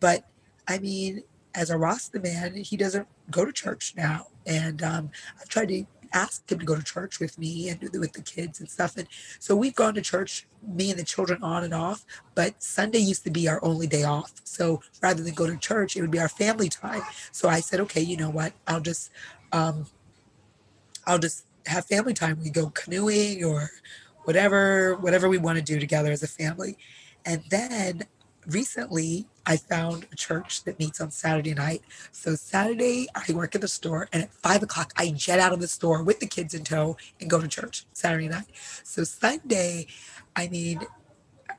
[0.00, 0.28] But
[0.68, 1.22] i mean
[1.54, 4.26] as a Rasta man, he doesn't go to church now.
[4.46, 8.12] And um, I've tried to ask him to go to church with me and with
[8.12, 8.96] the kids and stuff.
[8.96, 12.04] And so we've gone to church, me and the children on and off.
[12.34, 14.32] But Sunday used to be our only day off.
[14.44, 17.02] So rather than go to church, it would be our family time.
[17.30, 18.52] So I said, okay, you know what?
[18.66, 19.10] I'll just,
[19.52, 19.86] um,
[21.06, 22.40] I'll just have family time.
[22.42, 23.70] We go canoeing or
[24.24, 26.76] whatever, whatever we want to do together as a family.
[27.24, 28.02] And then
[28.46, 31.82] recently I found a church that meets on Saturday night.
[32.12, 35.60] So Saturday I work at the store and at five o'clock I jet out of
[35.60, 38.46] the store with the kids in tow and go to church Saturday night.
[38.84, 39.86] So Sunday,
[40.36, 40.80] I mean,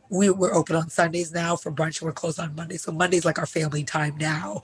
[0.09, 2.77] we, we're open on Sundays now for brunch and we're closed on Monday.
[2.77, 4.61] So Monday's like our family time now.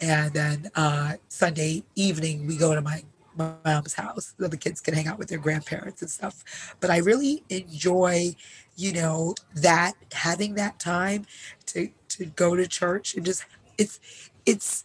[0.00, 3.02] And then uh, Sunday evening we go to my
[3.36, 6.76] mom's house so the kids can hang out with their grandparents and stuff.
[6.80, 8.36] But I really enjoy
[8.82, 11.24] you know that having that time
[11.64, 13.44] to to go to church and just
[13.78, 14.00] it's
[14.44, 14.84] it's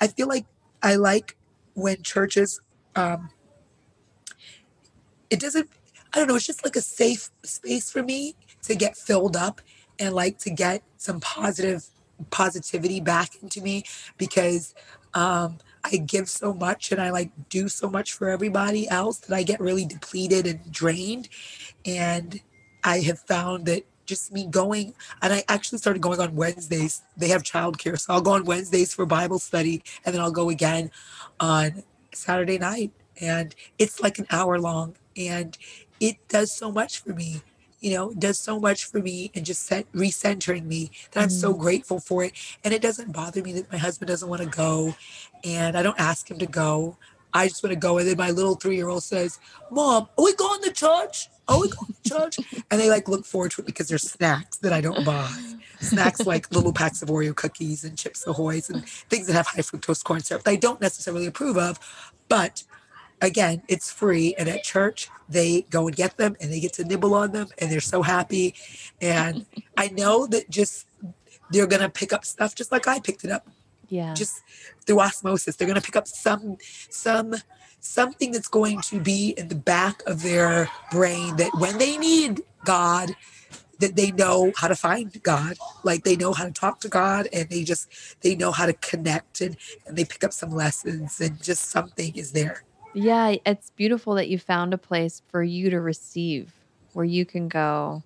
[0.00, 0.46] i feel like
[0.80, 1.36] i like
[1.74, 2.60] when churches
[2.94, 3.28] um
[5.30, 5.68] it doesn't
[6.12, 9.60] i don't know it's just like a safe space for me to get filled up
[9.98, 11.86] and like to get some positive
[12.30, 13.82] positivity back into me
[14.16, 14.74] because
[15.14, 19.34] um I give so much and I like do so much for everybody else that
[19.34, 21.30] I get really depleted and drained.
[21.86, 22.38] And
[22.84, 27.02] I have found that just me going, and I actually started going on Wednesdays.
[27.16, 30.50] They have childcare, so I'll go on Wednesdays for Bible study, and then I'll go
[30.50, 30.90] again
[31.38, 35.56] on Saturday night, and it's like an hour long, and
[36.00, 37.42] it does so much for me.
[37.80, 41.54] You know, does so much for me and just set recentering me that I'm so
[41.54, 41.58] mm.
[41.58, 42.34] grateful for it.
[42.62, 44.94] And it doesn't bother me that my husband doesn't want to go,
[45.44, 46.98] and I don't ask him to go.
[47.32, 47.98] I just want to go.
[47.98, 49.38] And then my little three year old says,
[49.70, 51.28] Mom, are we going to church?
[51.48, 52.38] Are we going to church?
[52.70, 55.30] And they like look forward to it because there's snacks that I don't buy.
[55.80, 59.62] Snacks like little packs of Oreo cookies and Chips Ahoy's and things that have high
[59.62, 61.78] fructose corn syrup that I don't necessarily approve of.
[62.28, 62.64] But
[63.20, 64.34] again, it's free.
[64.38, 67.48] And at church, they go and get them and they get to nibble on them
[67.58, 68.54] and they're so happy.
[69.00, 70.86] And I know that just
[71.50, 73.46] they're going to pick up stuff just like I picked it up
[73.88, 74.42] yeah just
[74.90, 76.56] through osmosis they're going to pick up some
[76.90, 77.34] some
[77.78, 82.42] something that's going to be in the back of their brain that when they need
[82.64, 83.14] god
[83.80, 85.56] that they know how to find God.
[85.82, 87.88] Like they know how to talk to God and they just
[88.20, 92.14] they know how to connect and, and they pick up some lessons and just something
[92.14, 92.62] is there.
[92.94, 96.52] Yeah, it's beautiful that you found a place for you to receive
[96.92, 98.02] where you can go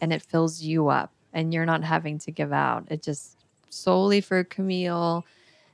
[0.00, 2.84] and it fills you up and you're not having to give out.
[2.90, 3.36] It just
[3.70, 5.24] solely for Camille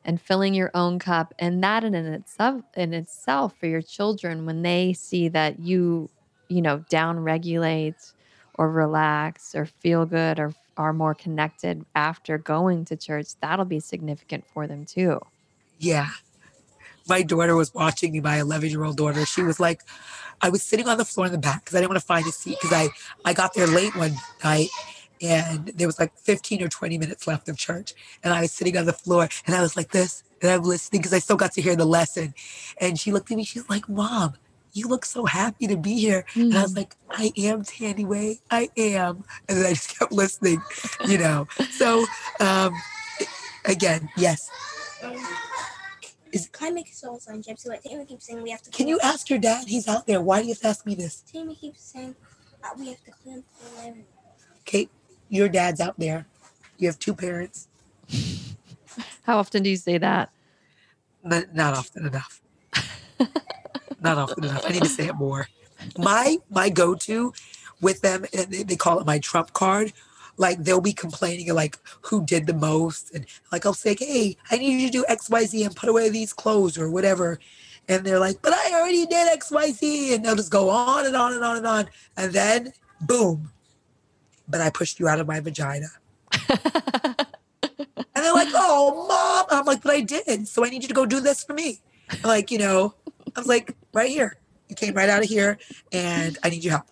[0.04, 4.62] and filling your own cup and that in itself in itself for your children when
[4.62, 6.08] they see that you
[6.48, 8.12] you know down regulate
[8.54, 13.80] or relax or feel good or are more connected after going to church that'll be
[13.80, 15.20] significant for them too.
[15.78, 16.08] Yeah.
[17.08, 19.24] My daughter was watching me my 11 year old daughter.
[19.26, 19.80] She was like
[20.40, 22.26] i was sitting on the floor in the back because i didn't want to find
[22.26, 22.88] a seat because i
[23.24, 24.68] i got there late one night
[25.22, 28.76] and there was like 15 or 20 minutes left of church and i was sitting
[28.76, 31.52] on the floor and i was like this and i'm listening because i still got
[31.52, 32.34] to hear the lesson
[32.80, 34.34] and she looked at me she's like mom
[34.72, 36.42] you look so happy to be here mm.
[36.42, 36.78] and i was mm.
[36.78, 40.60] like i am tandy way i am and then i just kept listening
[41.06, 42.04] you know so
[42.40, 42.72] um
[43.64, 44.50] again yes
[46.32, 47.68] is, can I make a soul sign, Gypsy?
[47.68, 48.70] Like Tammy keeps saying we have to.
[48.70, 49.68] Can you ask your dad?
[49.68, 50.20] He's out there.
[50.20, 51.22] Why do you have to ask me this?
[51.32, 52.16] Tammy keeps saying
[52.64, 54.04] uh, we have to clean the living
[54.64, 54.90] Kate,
[55.34, 56.26] your dad's out there.
[56.78, 57.68] You have two parents.
[59.22, 60.30] How often do you say that?
[61.24, 62.40] Not, not often enough.
[64.00, 64.64] not often enough.
[64.64, 65.48] I need to say it more.
[65.98, 67.32] My my go to
[67.80, 69.92] with them, and they, they call it my trump card.
[70.36, 74.56] Like they'll be complaining like who did the most, and like I'll say, hey, I
[74.56, 77.38] need you to do X Y Z and put away these clothes or whatever.
[77.88, 81.06] And they're like, but I already did X Y Z, and they'll just go on
[81.06, 82.72] and on and on and on, and then
[83.02, 83.50] boom,
[84.48, 85.88] but I pushed you out of my vagina.
[86.48, 86.54] and
[88.14, 89.58] they're like, oh, mom.
[89.58, 90.48] I'm like, but I did.
[90.48, 91.80] So I need you to go do this for me.
[92.22, 92.94] like, you know,
[93.34, 94.36] I was like, right here.
[94.68, 95.58] You came right out of here
[95.92, 96.86] and I need your help.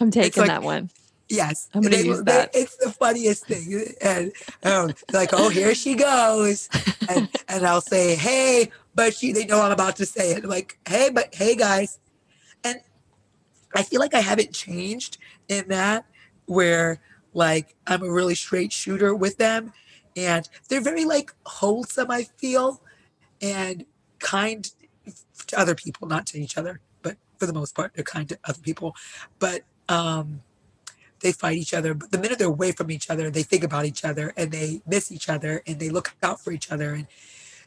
[0.00, 0.90] I'm taking like, that one.
[1.28, 1.68] Yes.
[1.74, 2.52] I'm going to use that.
[2.52, 3.86] They, it's the funniest thing.
[4.00, 4.32] And
[4.62, 6.68] um, like, oh, here she goes.
[7.08, 10.44] And, and I'll say, hey, but she, they know I'm about to say it.
[10.44, 11.98] I'm like, hey, but hey, guys.
[12.62, 12.80] And
[13.74, 16.04] I feel like I haven't changed in that
[16.46, 17.00] where
[17.32, 19.72] like I'm a really straight shooter with them
[20.16, 22.80] and they're very like wholesome I feel
[23.42, 23.84] and
[24.18, 24.70] kind
[25.48, 28.38] to other people not to each other but for the most part they're kind to
[28.44, 28.94] other people.
[29.38, 30.42] But um
[31.20, 33.86] they fight each other but the minute they're away from each other they think about
[33.86, 37.06] each other and they miss each other and they look out for each other and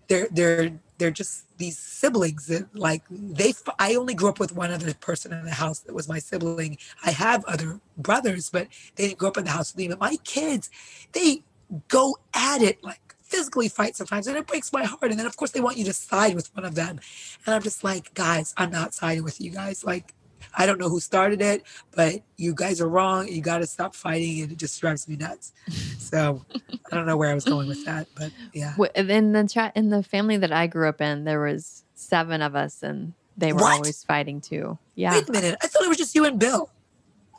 [0.08, 4.72] they're they're they're just these siblings that like they i only grew up with one
[4.72, 6.78] other person in the house that was my sibling.
[7.06, 9.88] I have other brothers but they didn't grow up in the house with me.
[9.88, 10.70] But my kids
[11.14, 11.44] they
[11.88, 15.12] go at it like physically fight sometimes and it breaks my heart.
[15.12, 17.00] And then of course they want you to side with one of them.
[17.46, 19.84] And i'm just like guys i'm not siding with you guys.
[19.84, 20.14] Like
[20.56, 23.28] I don't know who started it, but you guys are wrong.
[23.28, 25.54] You got to stop fighting, and it just drives me nuts.
[25.98, 26.46] So
[26.92, 28.76] I don't know where I was going with that, but yeah.
[28.96, 32.56] In the chat, in the family that I grew up in, there was seven of
[32.56, 33.74] us, and they were what?
[33.74, 34.78] always fighting too.
[34.96, 35.14] Yeah.
[35.14, 35.58] Wait a minute.
[35.62, 36.70] I thought it was just you and Bill.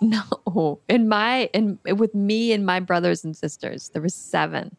[0.00, 4.76] No, in my in with me and my brothers and sisters, there was seven.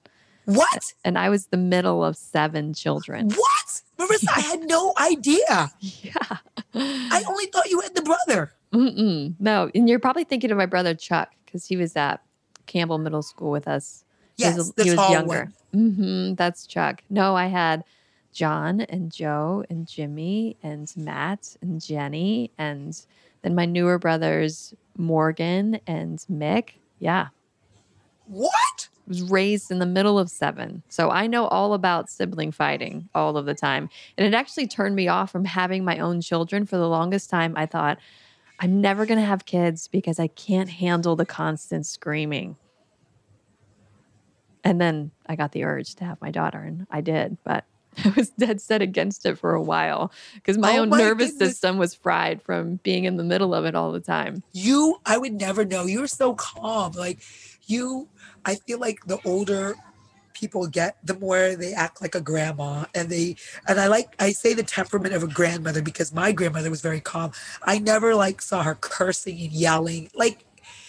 [0.50, 0.94] What?
[1.06, 3.30] And I was the middle of seven children.
[3.30, 3.82] What?
[4.00, 5.72] Marissa, I had no idea.
[5.82, 6.38] Yeah.
[6.76, 8.54] I only thought you had the brother.
[8.72, 9.34] Mm-mm.
[9.40, 12.22] No, and you're probably thinking of my brother Chuck because he was at
[12.68, 14.04] Campbell Middle School with us.
[14.38, 15.52] Yes, he was, he was younger.
[15.76, 17.04] Mm-hmm, that's Chuck.
[17.10, 17.84] No, I had
[18.32, 23.00] John and Joe and Jimmy and Matt and Jenny and
[23.42, 26.74] then my newer brothers Morgan and Mick.
[27.00, 27.30] Yeah.
[28.28, 28.52] What?
[29.10, 30.84] Was raised in the middle of seven.
[30.88, 33.90] So I know all about sibling fighting all of the time.
[34.18, 37.54] And it actually turned me off from having my own children for the longest time.
[37.58, 37.98] I thought,
[38.60, 42.56] I'm never going to have kids because I can't handle the constant screaming.
[44.64, 47.64] And then I got the urge to have my daughter, and I did, but
[48.06, 51.32] I was dead set against it for a while because my oh own my nervous
[51.32, 51.52] goodness.
[51.52, 54.44] system was fried from being in the middle of it all the time.
[54.52, 55.86] You, I would never know.
[55.86, 56.92] You were so calm.
[56.92, 57.20] Like,
[57.70, 58.10] you
[58.46, 59.76] I feel like the older
[60.34, 62.86] people get, the more they act like a grandma.
[62.96, 63.36] And they
[63.68, 67.02] and I like I say the temperament of a grandmother because my grandmother was very
[67.02, 67.32] calm.
[67.64, 70.10] I never like saw her cursing and yelling.
[70.16, 70.46] Like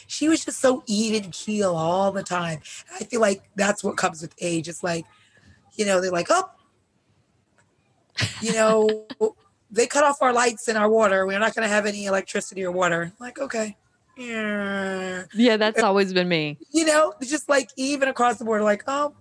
[0.06, 2.60] she was just so even keel all the time.
[2.94, 4.68] I feel like that's what comes with age.
[4.68, 5.04] It's like,
[5.74, 6.50] you know, they're like, oh,
[8.40, 9.06] you know,
[9.70, 11.26] they cut off our lights and our water.
[11.26, 13.02] We're not going to have any electricity or water.
[13.02, 13.76] I'm like, okay
[14.20, 15.24] yeah.
[15.34, 16.58] Yeah, that's always been me.
[16.72, 19.14] You know, just like even across the board, like, oh,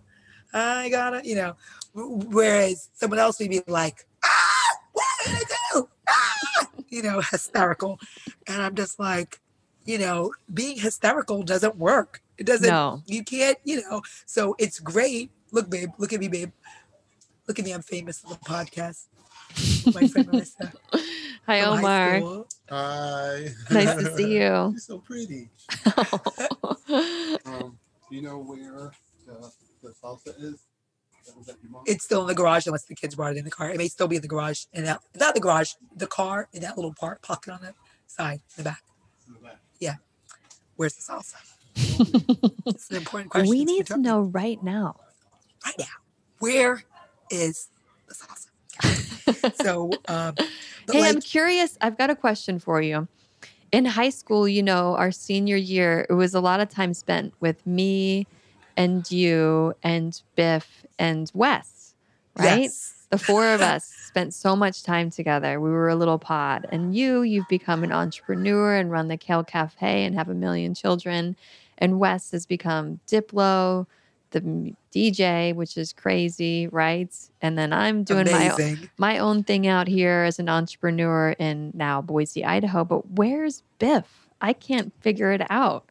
[0.53, 1.55] I gotta, you know.
[1.93, 5.43] Whereas someone else would be like, ah, what did I
[5.73, 5.89] do?
[6.07, 7.99] Ah, you know, hysterical.
[8.47, 9.39] And I'm just like,
[9.85, 12.21] you know, being hysterical doesn't work.
[12.37, 12.69] It doesn't.
[12.69, 13.01] No.
[13.05, 13.57] You can't.
[13.63, 14.01] You know.
[14.25, 15.31] So it's great.
[15.51, 15.89] Look, babe.
[15.97, 16.51] Look at me, babe.
[17.47, 17.71] Look at me.
[17.71, 19.07] I'm famous on the podcast.
[19.93, 20.73] My friend Melissa.
[21.45, 22.45] Hi, Omar.
[22.69, 23.47] Hi.
[23.71, 24.39] Nice to see you.
[24.39, 25.49] You're so pretty.
[27.45, 27.77] Um,
[28.09, 28.91] do you know where
[29.27, 29.51] the,
[29.83, 30.65] the salsa is?
[31.27, 31.83] That was at your mom?
[31.85, 33.69] It's still in the garage unless the kids brought it in the car.
[33.69, 36.63] It may still be in the garage and that not the garage, the car in
[36.63, 37.75] that little part pocket on the
[38.07, 38.81] side, in the back.
[39.27, 39.59] in the back.
[39.79, 39.95] Yeah.
[40.77, 41.35] Where's the salsa?
[42.65, 43.49] it's an important question.
[43.49, 44.95] we to need to know right now.
[45.63, 45.85] right now.
[46.39, 46.83] Where
[47.29, 47.67] is
[48.07, 48.47] the salsa?
[49.61, 50.35] So, um,
[50.91, 51.77] hey, like, I'm curious.
[51.81, 53.07] I've got a question for you.
[53.71, 57.33] In high school, you know, our senior year, it was a lot of time spent
[57.39, 58.25] with me
[58.75, 61.93] and you and Biff and Wes,
[62.37, 62.61] right?
[62.61, 62.95] yes.
[63.11, 65.59] The four of us spent so much time together.
[65.59, 66.67] We were a little pod.
[66.71, 70.73] And you, you've become an entrepreneur and run the Kale Cafe and have a million
[70.73, 71.35] children.
[71.77, 73.87] And Wes has become Diplo,
[74.31, 77.13] the DJ, which is crazy, right?
[77.41, 82.01] And then I'm doing my my own thing out here as an entrepreneur in now
[82.01, 82.83] Boise, Idaho.
[82.85, 84.29] But where's Biff?
[84.41, 85.85] I can't figure it out.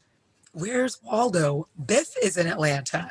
[0.53, 1.69] Where's Waldo?
[1.87, 3.11] Biff is in Atlanta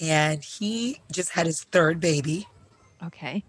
[0.00, 2.48] and he just had his third baby.
[3.04, 3.44] Okay.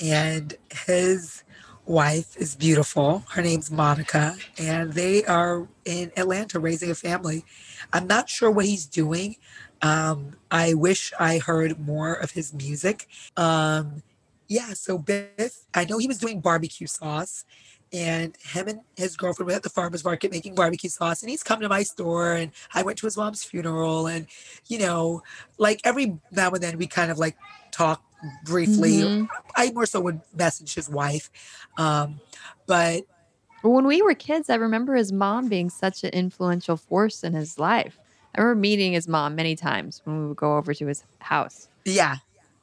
[0.00, 0.54] and
[0.86, 1.42] his
[1.86, 3.24] wife is beautiful.
[3.30, 7.44] Her name's Monica, and they are in Atlanta raising a family.
[7.92, 9.36] I'm not sure what he's doing.
[9.84, 13.06] Um, I wish I heard more of his music.
[13.36, 14.02] Um,
[14.48, 17.44] yeah, so Biff, I know he was doing barbecue sauce,
[17.92, 21.42] and him and his girlfriend were at the farmer's market making barbecue sauce, and he's
[21.42, 24.26] come to my store, and I went to his mom's funeral, and
[24.68, 25.22] you know,
[25.58, 27.36] like every now and then we kind of like
[27.70, 28.02] talk
[28.44, 29.02] briefly.
[29.02, 29.28] Mhm.
[29.54, 31.30] I more so would message his wife.
[31.76, 32.20] Um,
[32.66, 33.04] but
[33.62, 37.58] when we were kids, I remember his mom being such an influential force in his
[37.58, 37.98] life.
[38.34, 41.68] I remember meeting his mom many times when we would go over to his house.
[41.84, 42.16] yeah,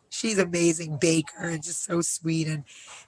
[0.10, 2.48] she's amazing baker and just so sweet.
[2.48, 2.64] And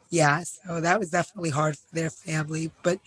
[0.09, 2.72] yeah, so that was definitely hard for their family.
[2.82, 2.99] But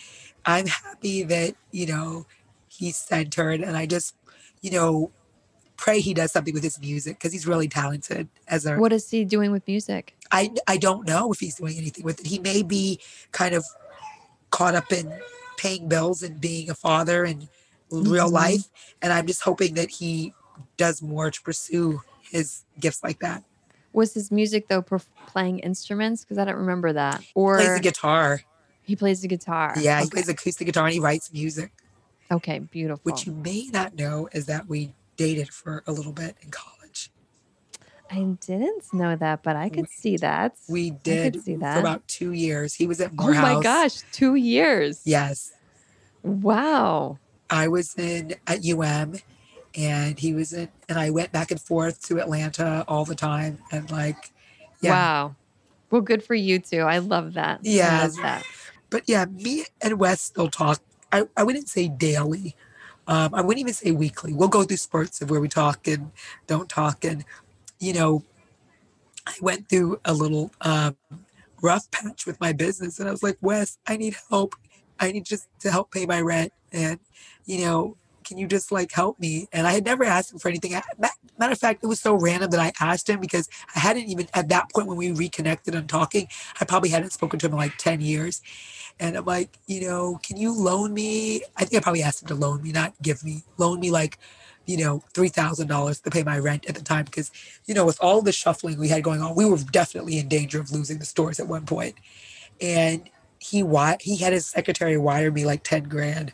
[0.44, 2.26] I'm happy that, you know,
[2.68, 4.14] he's centered and I just,
[4.60, 5.10] you know,
[5.76, 9.10] pray he does something with his music because he's really talented as a What is
[9.10, 10.14] he doing with music?
[10.30, 12.26] I I don't know if he's doing anything with it.
[12.26, 13.00] He may be
[13.32, 13.64] kind of
[14.50, 15.12] caught up in
[15.56, 17.48] paying bills and being a father and
[17.90, 18.32] real Mhm.
[18.32, 18.70] life,
[19.02, 20.34] and I'm just hoping that he
[20.76, 23.44] does more to pursue his gifts like that.
[23.92, 26.22] Was his music though perf- playing instruments?
[26.24, 27.22] Because I don't remember that.
[27.34, 28.40] Or he Plays the guitar.
[28.82, 29.74] he plays the guitar.
[29.78, 31.72] Yeah, he plays acoustic guitar and he writes music.
[32.30, 33.00] Okay, beautiful.
[33.10, 37.10] What you may not know is that we dated for a little bit in college.
[38.10, 40.54] I didn't know that, but I could see that.
[40.68, 41.74] We did see that.
[41.74, 42.74] for about two years.
[42.74, 45.00] He was at Oh my gosh, two years.
[45.04, 45.52] Yes.
[46.22, 47.18] Wow.
[47.50, 49.14] I was in at UM
[49.74, 53.58] and he was in and I went back and forth to Atlanta all the time
[53.70, 54.32] and like
[54.80, 54.90] yeah.
[54.92, 55.36] Wow.
[55.90, 56.80] Well, good for you too.
[56.80, 57.60] I love that.
[57.62, 58.02] Yeah.
[58.02, 58.44] love that.
[58.90, 60.80] But yeah, me and Wes still talk.
[61.12, 62.54] I, I wouldn't say daily.
[63.08, 64.32] Um, I wouldn't even say weekly.
[64.32, 66.10] We'll go through spurts of where we talk and
[66.46, 67.04] don't talk.
[67.04, 67.24] And,
[67.78, 68.24] you know,
[69.26, 70.96] I went through a little um,
[71.62, 74.54] rough patch with my business and I was like, Wes, I need help.
[74.98, 76.52] I need just to help pay my rent.
[76.76, 77.00] And,
[77.46, 79.48] you know, can you just like help me?
[79.52, 80.72] And I had never asked him for anything.
[81.38, 84.26] Matter of fact, it was so random that I asked him because I hadn't even,
[84.34, 86.26] at that point when we reconnected and talking,
[86.60, 88.42] I probably hadn't spoken to him in like 10 years.
[88.98, 91.42] And I'm like, you know, can you loan me?
[91.56, 94.18] I think I probably asked him to loan me, not give me, loan me like,
[94.64, 97.04] you know, $3,000 to pay my rent at the time.
[97.04, 97.30] Because,
[97.66, 100.60] you know, with all the shuffling we had going on, we were definitely in danger
[100.60, 101.94] of losing the stores at one point.
[102.60, 103.08] And
[103.38, 103.64] he,
[104.00, 106.32] he had his secretary wire me like 10 grand.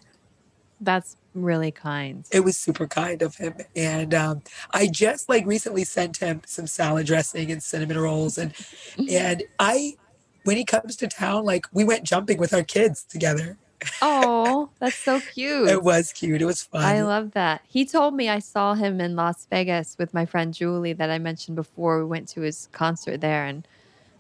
[0.83, 2.27] That's really kind.
[2.33, 3.55] It was super kind of him.
[3.75, 8.39] And um, I just like recently sent him some salad dressing and cinnamon rolls.
[8.39, 8.53] And,
[9.11, 9.95] and I,
[10.45, 13.57] when he comes to town, like we went jumping with our kids together.
[14.01, 15.69] Oh, that's so cute.
[15.69, 16.43] It was cute.
[16.43, 16.83] It was fun.
[16.83, 17.63] I love that.
[17.67, 21.19] He told me I saw him in Las Vegas with my friend Julie that I
[21.19, 21.99] mentioned before.
[21.99, 23.67] We went to his concert there and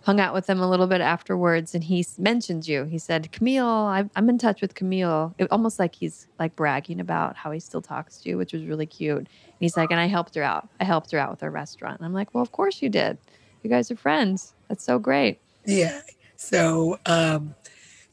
[0.02, 1.74] hung out with him a little bit afterwards.
[1.74, 2.84] And he mentioned you.
[2.84, 5.34] He said, Camille, I- I'm in touch with Camille.
[5.38, 8.64] It, almost like he's like bragging about how he still talks to you, which was
[8.64, 9.18] really cute.
[9.18, 9.28] And
[9.60, 10.68] he's like, and I helped her out.
[10.80, 11.98] I helped her out with her restaurant.
[11.98, 13.18] And I'm like, well, of course you did.
[13.62, 14.54] You guys are friends.
[14.68, 15.40] That's so great.
[15.64, 16.00] Yeah.
[16.36, 17.54] So, um,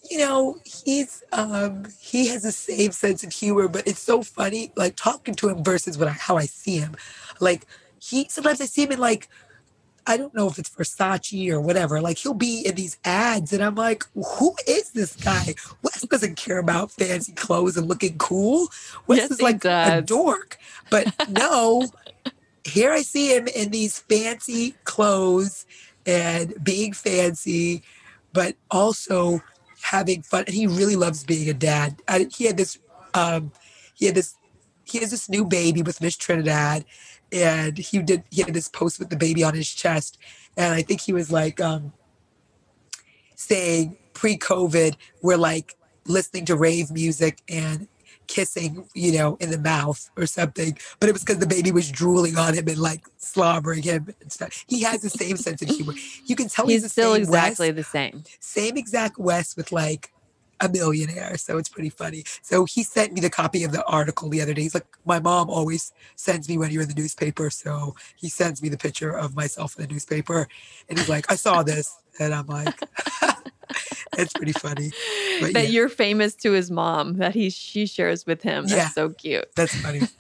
[0.10, 4.72] you know, he's um, he has a same sense of humor, but it's so funny,
[4.76, 6.96] like talking to him versus what I, how I see him.
[7.40, 7.66] Like
[8.00, 9.30] he sometimes I see him in like
[10.08, 12.02] I don't know if it's Versace or whatever.
[12.02, 15.56] Like he'll be in these ads, and I'm like, who is this guy?
[15.84, 18.68] Wes doesn't care about fancy clothes and looking cool.
[19.08, 20.58] Wes Yes, is like a dork.
[20.90, 21.88] But no,
[22.64, 25.66] here I see him in these fancy clothes
[26.06, 27.84] and being fancy,
[28.34, 29.42] but also
[29.82, 30.44] having fun.
[30.48, 32.02] And he really loves being a dad.
[32.08, 32.80] I, he had this,
[33.14, 33.52] um,
[33.94, 34.36] he had this,
[34.86, 36.86] he has this new baby with Miss Trinidad,
[37.32, 40.18] and he did he had this post with the baby on his chest,
[40.58, 41.94] and I think he was like um,
[43.36, 45.76] saying pre-COVID, we're like
[46.06, 47.88] listening to rave music and
[48.28, 50.78] kissing, you know, in the mouth or something.
[51.00, 54.32] But it was because the baby was drooling on him and like slobbering him and
[54.32, 54.66] stuff.
[54.68, 55.94] He has the same sense of humor.
[56.26, 58.24] You can tell he's, He's still exactly Wes, the same.
[58.40, 60.12] same exact Wes with like
[60.62, 61.38] a millionaire.
[61.38, 62.24] So it's pretty funny.
[62.42, 64.64] So he sent me the copy of the article the other day.
[64.64, 67.50] He's like, my mom always sends me when you're in the newspaper.
[67.50, 70.48] So he sends me the picture of myself in the newspaper.
[70.90, 71.98] And he's like, I saw this.
[72.20, 72.78] And I'm like,
[74.18, 74.92] it's pretty funny.
[75.40, 75.70] But that yeah.
[75.70, 78.66] you're famous to his mom that he she shares with him.
[78.68, 78.90] That's Yeah.
[78.90, 79.50] so cute.
[79.56, 80.02] That's funny.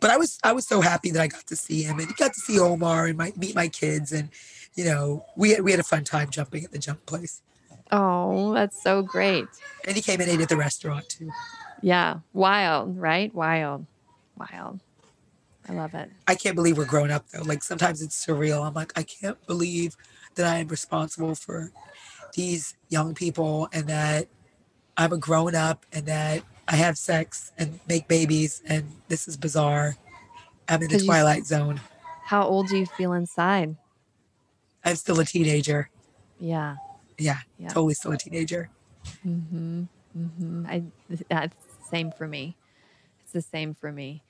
[0.00, 2.34] but I was I was so happy that I got to see him and got
[2.34, 4.28] to see Omar and my, meet my kids and
[4.74, 7.42] you know we had, we had a fun time jumping at the jump place.
[7.92, 9.46] Oh, that's so great.
[9.86, 11.30] And he came and ate at the restaurant too.
[11.82, 12.18] Yeah.
[12.32, 13.32] Wild, right?
[13.34, 13.86] Wild.
[14.36, 14.80] Wild.
[15.68, 16.10] I love it.
[16.28, 17.42] I can't believe we're grown up though.
[17.42, 18.66] Like sometimes it's surreal.
[18.66, 19.96] I'm like, I can't believe
[20.36, 21.70] that I am responsible for
[22.34, 24.28] these young people and that
[24.96, 29.36] I'm a grown up and that I have sex and make babies and this is
[29.36, 29.96] bizarre.
[30.68, 31.80] I'm in the 'Cause you- twilight zone.
[32.24, 33.76] How old do you feel inside?
[34.84, 35.90] I'm still a teenager.
[36.40, 36.76] Yeah.
[37.18, 37.68] Yeah, Yeah.
[37.68, 38.68] totally still a teenager.
[39.26, 39.84] Mm-hmm.
[40.18, 40.66] Mm-hmm.
[40.68, 40.82] I
[41.28, 42.56] that's the same for me.
[43.22, 44.22] It's the same for me.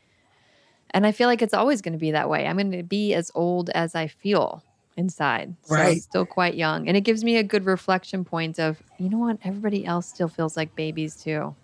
[0.90, 2.46] And I feel like it's always going to be that way.
[2.46, 4.62] I'm going to be as old as I feel
[4.96, 5.54] inside.
[5.62, 6.02] So Right.
[6.02, 6.88] still quite young.
[6.88, 9.38] And it gives me a good reflection point of, you know what?
[9.44, 11.54] Everybody else still feels like babies too.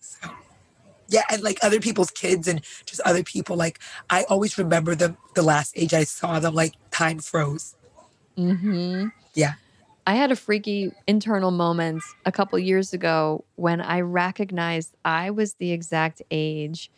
[0.00, 0.28] So,
[1.08, 3.56] yeah, and like other people's kids and just other people.
[3.56, 6.54] Like I always remember them the last age I saw them.
[6.54, 7.74] Like time froze.
[8.40, 9.08] Mm-hmm.
[9.34, 9.54] Yeah.
[10.06, 15.54] I had a freaky internal moment a couple years ago when I recognized I was
[15.54, 16.90] the exact age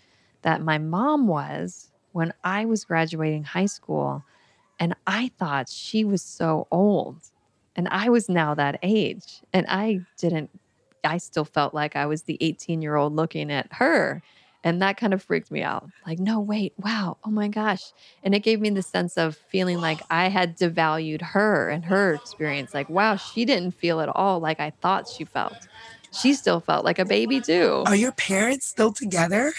[0.42, 4.24] that my mom was when I was graduating high school.
[4.78, 7.16] And I thought she was so old.
[7.76, 9.42] And I was now that age.
[9.52, 10.50] And I didn't,
[11.04, 14.22] I still felt like I was the 18 year old looking at her.
[14.64, 15.88] And that kind of freaked me out.
[16.06, 17.92] Like, no, wait, wow, oh my gosh.
[18.22, 22.14] And it gave me the sense of feeling like I had devalued her and her
[22.14, 22.72] experience.
[22.72, 25.56] Like, wow, she didn't feel at all like I thought she felt.
[26.12, 27.82] She still felt like a baby too.
[27.86, 29.52] Are your parents still together?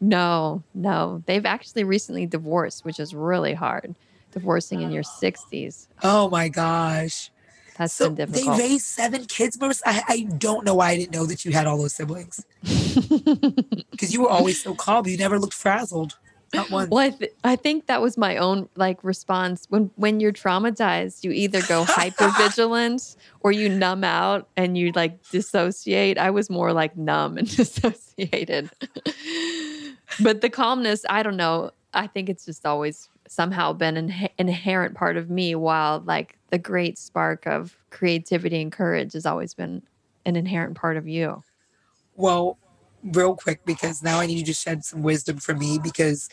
[0.00, 1.22] No, no.
[1.26, 3.96] They've actually recently divorced, which is really hard.
[4.32, 5.88] Divorcing in your 60s.
[6.02, 7.30] Oh my gosh.
[7.78, 9.82] That's so been they raised seven kids, Marissa.
[9.84, 12.44] I, I don't know why I didn't know that you had all those siblings.
[13.90, 15.06] Because you were always so calm.
[15.06, 16.18] You never looked frazzled.
[16.54, 16.88] Not one.
[16.90, 21.24] Well, I, th- I think that was my own like response when when you're traumatized,
[21.24, 26.18] you either go hyper vigilant or you numb out and you like dissociate.
[26.18, 28.70] I was more like numb and dissociated.
[30.20, 31.72] but the calmness, I don't know.
[31.92, 35.54] I think it's just always somehow been an inherent part of me.
[35.54, 39.82] While like the great spark of creativity and courage has always been
[40.24, 41.42] an inherent part of you.
[42.14, 42.58] Well,
[43.02, 46.28] real quick, because now I need you to shed some wisdom for me because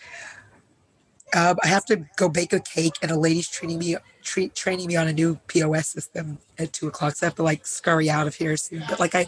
[1.35, 4.87] um, I have to go bake a cake, and a lady's training me treat, training
[4.87, 7.15] me on a new POS system at two o'clock.
[7.15, 8.83] So I have to like scurry out of here soon.
[8.87, 9.27] But like I,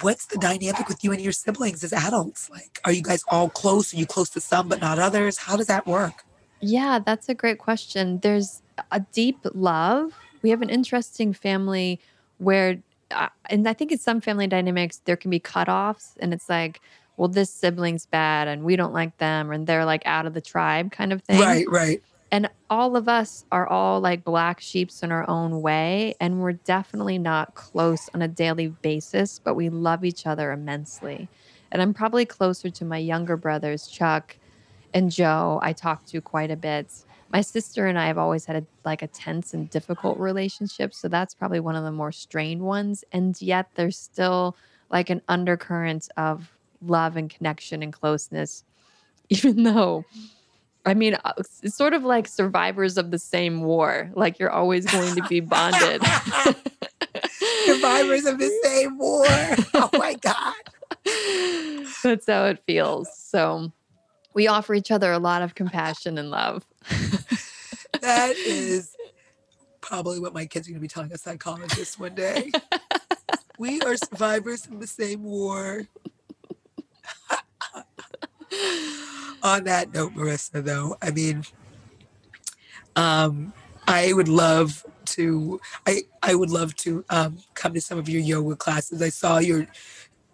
[0.00, 2.48] what's the dynamic with you and your siblings as adults?
[2.50, 3.92] Like, are you guys all close?
[3.92, 5.38] Are you close to some but not others?
[5.38, 6.24] How does that work?
[6.60, 8.20] Yeah, that's a great question.
[8.20, 10.12] There's a deep love.
[10.42, 12.00] We have an interesting family
[12.38, 12.78] where,
[13.10, 16.80] uh, and I think in some family dynamics, there can be cutoffs, and it's like,
[17.16, 20.40] well, this sibling's bad and we don't like them, and they're like out of the
[20.40, 21.40] tribe kind of thing.
[21.40, 22.02] Right, right.
[22.32, 26.14] And all of us are all like black sheeps in our own way.
[26.20, 31.28] And we're definitely not close on a daily basis, but we love each other immensely.
[31.72, 34.36] And I'm probably closer to my younger brothers, Chuck
[34.92, 36.92] and Joe, I talk to quite a bit.
[37.32, 40.94] My sister and I have always had a, like a tense and difficult relationship.
[40.94, 43.04] So that's probably one of the more strained ones.
[43.12, 44.56] And yet there's still
[44.90, 46.50] like an undercurrent of
[46.82, 48.64] love and connection and closeness,
[49.28, 50.04] even though
[50.86, 51.32] I mean, uh,
[51.62, 54.10] it's sort of like survivors of the same war.
[54.14, 56.02] Like you're always going to be bonded.
[57.64, 59.24] Survivors of the same war.
[59.74, 60.54] Oh my God.
[62.02, 63.08] That's how it feels.
[63.16, 63.72] So,
[64.34, 66.66] We offer each other a lot of compassion and love.
[68.00, 68.96] That is
[69.82, 72.50] probably what my kids are going to be telling a psychologist one day.
[73.58, 75.82] we are survivors of the same war.
[79.42, 81.44] On that note, Marissa, though, I mean,
[82.96, 83.52] um,
[83.88, 85.60] I would love to.
[85.86, 89.00] I I would love to um, come to some of your yoga classes.
[89.02, 89.66] I saw your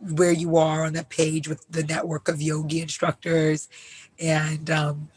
[0.00, 3.68] where you are on that page with the network of yogi instructors,
[4.18, 5.08] and um,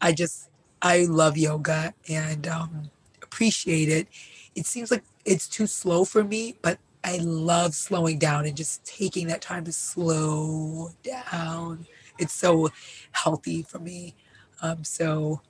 [0.00, 0.48] I just
[0.82, 2.90] I love yoga and um,
[3.22, 4.08] appreciate it.
[4.54, 8.84] It seems like it's too slow for me, but I love slowing down and just
[8.84, 11.86] taking that time to slow down.
[12.18, 12.70] It's so
[13.12, 14.14] healthy for me.
[14.62, 15.40] Um, so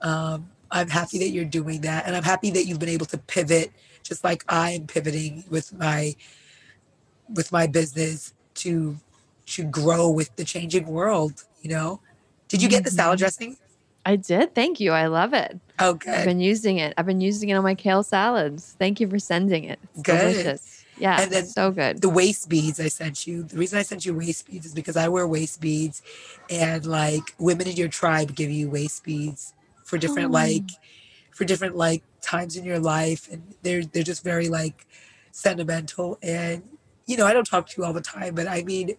[0.00, 3.18] um, I'm happy that you're doing that, and I'm happy that you've been able to
[3.18, 3.72] pivot,
[4.02, 6.14] just like I am pivoting with my
[7.34, 8.96] with my business to
[9.46, 11.44] to grow with the changing world.
[11.62, 12.00] You know,
[12.48, 13.20] did you get the salad Mhm.
[13.20, 13.56] dressing?
[14.04, 14.54] I did.
[14.54, 14.92] Thank you.
[14.92, 15.60] I love it.
[15.78, 16.14] Oh, good.
[16.14, 16.92] I've been using it.
[16.96, 18.74] I've been using it on my kale salads.
[18.78, 19.78] Thank you for sending it.
[19.94, 20.18] It's Good.
[20.18, 20.81] delicious.
[21.02, 22.02] Yeah, And then so good.
[22.02, 23.44] the waist beads I sent you.
[23.44, 26.02] The reason I sent you waist beads is because I wear waist beads,
[26.50, 29.54] and like women in your tribe give you waist beads
[29.84, 30.32] for different Oh.
[30.32, 30.70] like
[31.32, 34.86] for different like times in your life, and they're they're just very like
[35.32, 36.18] sentimental.
[36.22, 36.64] And
[37.06, 38.96] you know, I don't talk to you all the time, but I mean,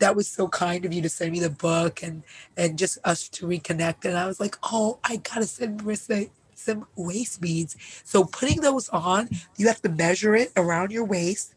[0.00, 2.24] that was so kind of you to send me the book and
[2.56, 4.04] and just us to reconnect.
[4.06, 6.30] And I was like, oh, I gotta send Marissa
[6.66, 7.76] some waist beads.
[8.04, 11.54] So putting those on, you have to measure it around your waist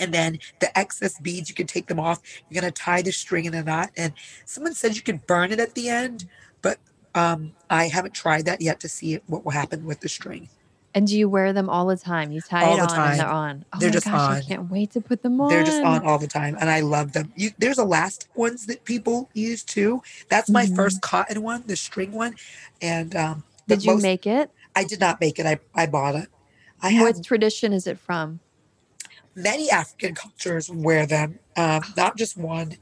[0.00, 3.12] and then the excess beads you can take them off you're going to tie the
[3.12, 4.12] string in a knot and
[4.44, 6.26] someone said you could burn it at the end
[6.62, 6.78] but
[7.14, 10.48] um, i haven't tried that yet to see what will happen with the string
[10.94, 12.30] And do you wear them all the time?
[12.32, 13.64] You tie All it the on and they're on.
[13.72, 15.48] Oh They're my just gosh, I can't wait to put them on.
[15.50, 18.84] they're just on all the time and i love them you, there's elastic ones that
[18.84, 20.76] people use too that's my Mhm.
[20.76, 22.34] first cotton one the string one
[22.80, 24.50] and um, the Did you most- make it?
[24.76, 26.28] i did not make it i, I bought it
[26.82, 28.40] i have What tradition is it from?
[29.36, 32.76] many African cultures wear them, um, not just one.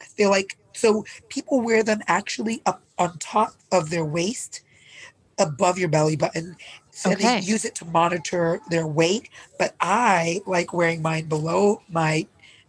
[0.00, 4.60] I feel like so people wear them actually up on top of their waist,
[5.38, 6.56] above your belly button.
[6.92, 7.40] So Okay.
[7.40, 9.30] they use it to monitor their weight.
[9.58, 12.26] But I like wearing mine below my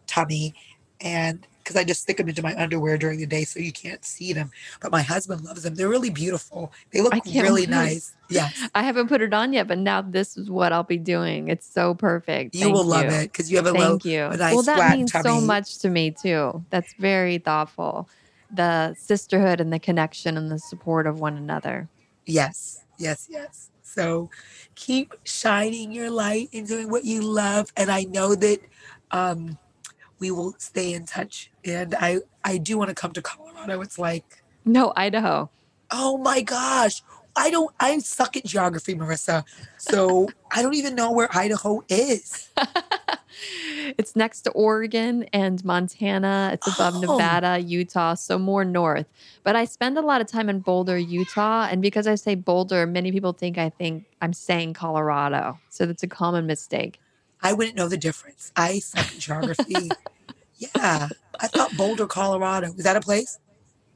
[0.07, 0.55] tummy,
[0.99, 4.03] and because I just stick them into my underwear during the day so you can't
[4.03, 4.51] see them.
[4.81, 5.75] But my husband loves them.
[5.75, 6.73] They're really beautiful.
[6.91, 8.13] They look really nice.
[8.29, 8.49] Yeah.
[8.75, 11.47] I haven't put it on yet, but now this is what I'll be doing.
[11.47, 12.55] It's so perfect.
[12.55, 14.25] You Thank will love it because you have a little Thank you.
[14.25, 16.63] a nice well, that means so much to me too.
[16.69, 18.09] That's very thoughtful.
[18.53, 21.87] The sisterhood and the connection and the support of one another.
[22.25, 23.69] Yes, yes, yes.
[23.81, 24.29] So
[24.75, 27.71] keep shining your light and doing what you love.
[27.75, 28.59] And I know that
[29.11, 29.57] um,
[30.21, 31.51] we will stay in touch.
[31.65, 33.81] And I, I do want to come to Colorado.
[33.81, 35.49] It's like, No, Idaho.
[35.91, 37.01] oh my gosh,
[37.35, 39.43] I don't, I suck at geography, Marissa.
[39.77, 42.49] So I don't even know where Idaho is.
[43.97, 46.51] it's next to Oregon and Montana.
[46.53, 46.99] It's above Oh.
[47.01, 49.07] Nevada, Utah, so more north.
[49.43, 51.67] But I spend a lot of time in Boulder, Utah.
[51.69, 55.57] And because I say Boulder, many people think I think I'm saying Colorado.
[55.69, 56.99] So that's a common mistake.
[57.41, 58.51] I wouldn't know the difference.
[58.55, 59.89] I suck geography.
[60.57, 61.09] yeah.
[61.39, 62.67] I thought Boulder, Colorado.
[62.73, 63.39] Is that a place?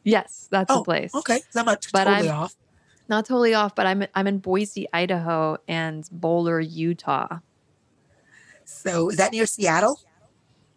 [0.03, 1.13] Yes, that's Oh, the place.
[1.13, 1.39] Okay.
[1.41, 2.55] 'cause I'm not totally I'm- off.
[3.07, 7.37] Not totally off, but I'm I'm in Boise, Idaho, and Boulder, Utah.
[8.65, 9.99] So is that near Seattle?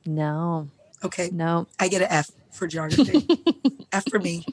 [0.04, 0.68] No,
[1.02, 1.30] Okay.
[1.32, 1.66] no.
[1.80, 3.26] I get an F for geography.
[3.92, 4.44] F for me.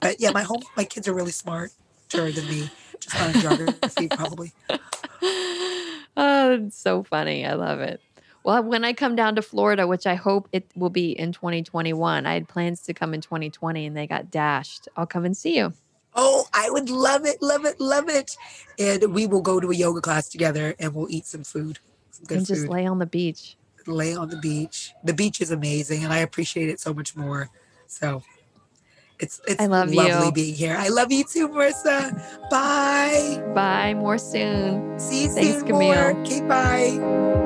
[0.00, 1.72] But yeah, my home my kids are really smart,
[2.10, 2.70] smarter than me.
[3.00, 4.52] Just in geography, probably.
[6.16, 7.46] oh, it's so funny.
[7.46, 8.00] I love it.
[8.44, 12.26] Well, when I come down to Florida, which I hope it will be in 2021,
[12.26, 14.86] I had plans to come in 2020 and they got dashed.
[14.96, 15.72] I'll come and see you.
[16.14, 18.36] Oh, I would love it, love it, love it.
[18.78, 21.78] And we will go to a yoga class together and we'll eat some food.
[22.10, 22.70] Some good and just food.
[22.70, 23.56] lay on the beach.
[23.86, 24.92] Lay on the beach.
[25.02, 27.48] The beach is amazing and I appreciate it so much more.
[27.86, 28.22] So
[29.20, 30.32] it's it's I love lovely you.
[30.32, 30.76] being here.
[30.78, 32.12] I love you too, Marissa.
[32.50, 33.42] Bye.
[33.54, 33.94] Bye.
[33.94, 34.98] More soon.
[34.98, 35.66] See you Thanks, soon.
[35.66, 35.94] Camille.
[36.12, 36.20] More.
[36.22, 37.40] Okay, bye.